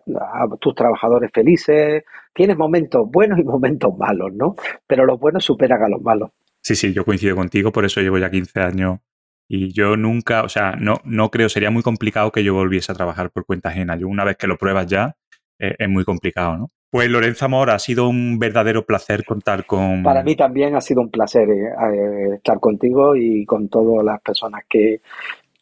[0.58, 4.56] tus trabajadores felices, tienes momentos buenos y momentos malos, ¿no?
[4.88, 6.30] Pero los buenos superan a los malos.
[6.62, 9.00] Sí, sí, yo coincido contigo, por eso llevo ya 15 años
[9.48, 12.96] y yo nunca, o sea, no, no creo, sería muy complicado que yo volviese a
[12.96, 13.96] trabajar por cuenta ajena.
[13.96, 15.16] Yo una vez que lo pruebas ya,
[15.60, 16.72] eh, es muy complicado, ¿no?
[16.90, 20.04] Pues Lorenzo Amor, ha sido un verdadero placer contar con...
[20.04, 24.22] Para mí también ha sido un placer eh, eh, estar contigo y con todas las
[24.22, 25.02] personas que,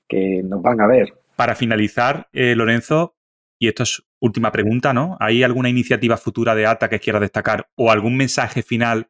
[0.08, 1.14] que nos van a ver.
[1.36, 3.16] Para finalizar, Lorenzo,
[3.60, 5.18] y esto es última pregunta, ¿no?
[5.20, 9.10] ¿Hay alguna iniciativa futura de ATA que quieras destacar o algún mensaje final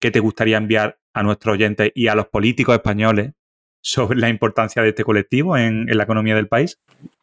[0.00, 3.32] que te gustaría enviar a nuestros oyentes y a los políticos españoles
[3.80, 6.78] sobre la importancia de este colectivo en, la economía del país?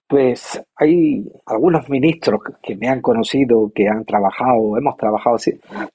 [0.07, 5.37] Pues hay algunos ministros que me han conocido, que han trabajado, hemos trabajado,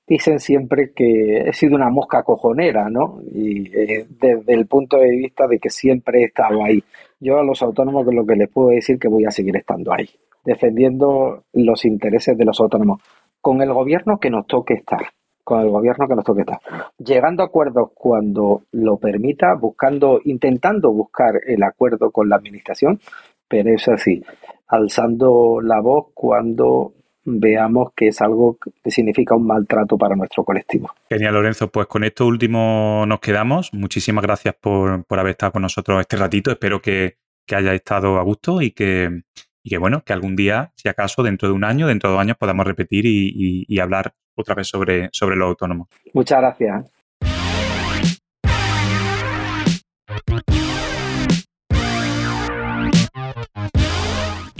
[0.06, 3.20] dicen siempre que he sido una mosca cojonera, ¿no?
[3.32, 6.82] Y eh, desde el punto de vista de que siempre he estado ahí.
[7.20, 10.10] Yo a los autónomos lo que les puedo decir que voy a seguir estando ahí,
[10.44, 13.00] defendiendo los intereses de los autónomos,
[13.40, 15.02] con el gobierno que nos toque estar
[15.44, 16.60] con el gobierno que nos toque estar.
[16.98, 23.00] Llegando a acuerdos cuando lo permita, buscando, intentando buscar el acuerdo con la administración,
[23.48, 24.22] pero es así,
[24.68, 26.92] alzando la voz cuando
[27.24, 30.90] veamos que es algo que significa un maltrato para nuestro colectivo.
[31.08, 31.68] Genial, Lorenzo.
[31.68, 33.72] Pues con esto último nos quedamos.
[33.74, 36.50] Muchísimas gracias por, haber estado con nosotros este ratito.
[36.50, 39.22] Espero que, que haya estado a gusto y que,
[39.62, 42.22] y que, bueno, que algún día, si acaso, dentro de un año, dentro de dos
[42.22, 45.88] años, podamos repetir y hablar otra vez sobre, sobre lo autónomo.
[46.12, 46.90] Muchas gracias.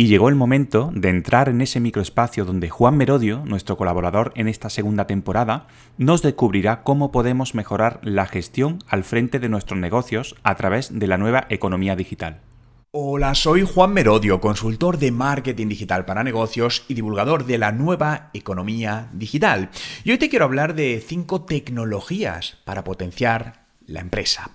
[0.01, 4.49] Y llegó el momento de entrar en ese microespacio donde Juan Merodio, nuestro colaborador en
[4.49, 5.67] esta segunda temporada,
[5.99, 11.07] nos descubrirá cómo podemos mejorar la gestión al frente de nuestros negocios a través de
[11.07, 12.41] la nueva economía digital.
[12.93, 18.31] Hola, soy Juan Merodio, consultor de marketing digital para negocios y divulgador de la nueva
[18.35, 19.71] economía digital.
[20.03, 24.51] Y hoy te quiero hablar de cinco tecnologías para potenciar la empresa.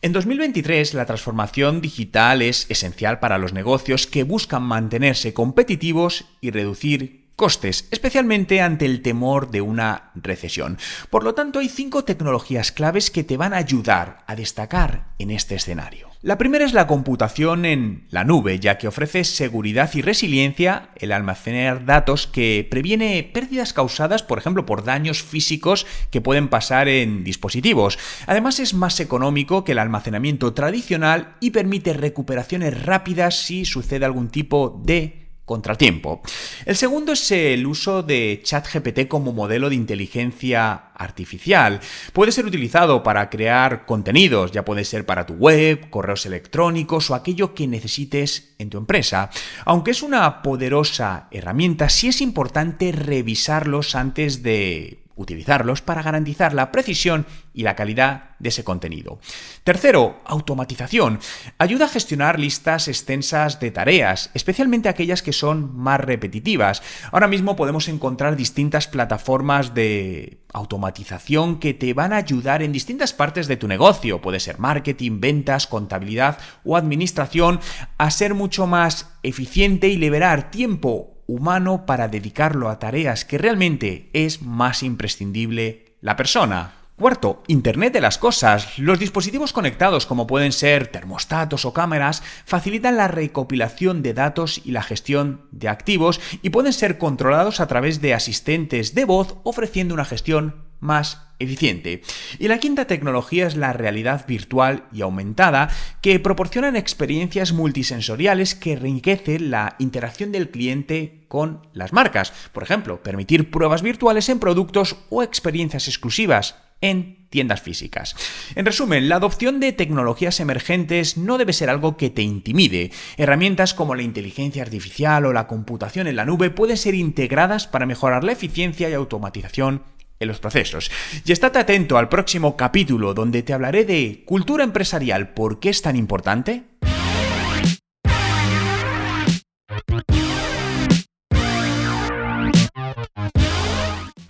[0.00, 6.52] En 2023 la transformación digital es esencial para los negocios que buscan mantenerse competitivos y
[6.52, 10.78] reducir costes, especialmente ante el temor de una recesión.
[11.10, 15.32] Por lo tanto, hay cinco tecnologías claves que te van a ayudar a destacar en
[15.32, 16.11] este escenario.
[16.24, 21.10] La primera es la computación en la nube, ya que ofrece seguridad y resiliencia, el
[21.10, 27.24] almacenar datos que previene pérdidas causadas, por ejemplo, por daños físicos que pueden pasar en
[27.24, 27.98] dispositivos.
[28.28, 34.28] Además es más económico que el almacenamiento tradicional y permite recuperaciones rápidas si sucede algún
[34.28, 35.21] tipo de
[35.52, 36.22] contratiempo.
[36.64, 41.78] El segundo es el uso de ChatGPT como modelo de inteligencia artificial.
[42.14, 47.14] Puede ser utilizado para crear contenidos, ya puede ser para tu web, correos electrónicos o
[47.14, 49.28] aquello que necesites en tu empresa.
[49.66, 56.72] Aunque es una poderosa herramienta, sí es importante revisarlos antes de utilizarlos para garantizar la
[56.72, 59.20] precisión y la calidad de ese contenido.
[59.64, 61.20] Tercero, automatización.
[61.58, 66.82] Ayuda a gestionar listas extensas de tareas, especialmente aquellas que son más repetitivas.
[67.12, 73.12] Ahora mismo podemos encontrar distintas plataformas de automatización que te van a ayudar en distintas
[73.12, 74.20] partes de tu negocio.
[74.20, 77.60] Puede ser marketing, ventas, contabilidad o administración
[77.98, 84.10] a ser mucho más eficiente y liberar tiempo humano para dedicarlo a tareas que realmente
[84.12, 86.74] es más imprescindible la persona.
[86.96, 88.78] Cuarto, Internet de las Cosas.
[88.78, 94.72] Los dispositivos conectados, como pueden ser termostatos o cámaras, facilitan la recopilación de datos y
[94.72, 99.94] la gestión de activos y pueden ser controlados a través de asistentes de voz ofreciendo
[99.94, 102.02] una gestión más eficiente.
[102.38, 105.70] Y la quinta tecnología es la realidad virtual y aumentada,
[106.02, 112.32] que proporcionan experiencias multisensoriales que enriquecen la interacción del cliente con las marcas.
[112.52, 118.16] Por ejemplo, permitir pruebas virtuales en productos o experiencias exclusivas en tiendas físicas.
[118.56, 122.90] En resumen, la adopción de tecnologías emergentes no debe ser algo que te intimide.
[123.16, 127.86] Herramientas como la inteligencia artificial o la computación en la nube pueden ser integradas para
[127.86, 129.82] mejorar la eficiencia y automatización
[130.22, 130.90] en los procesos.
[131.24, 135.82] Y estate atento al próximo capítulo donde te hablaré de cultura empresarial, ¿por qué es
[135.82, 136.64] tan importante?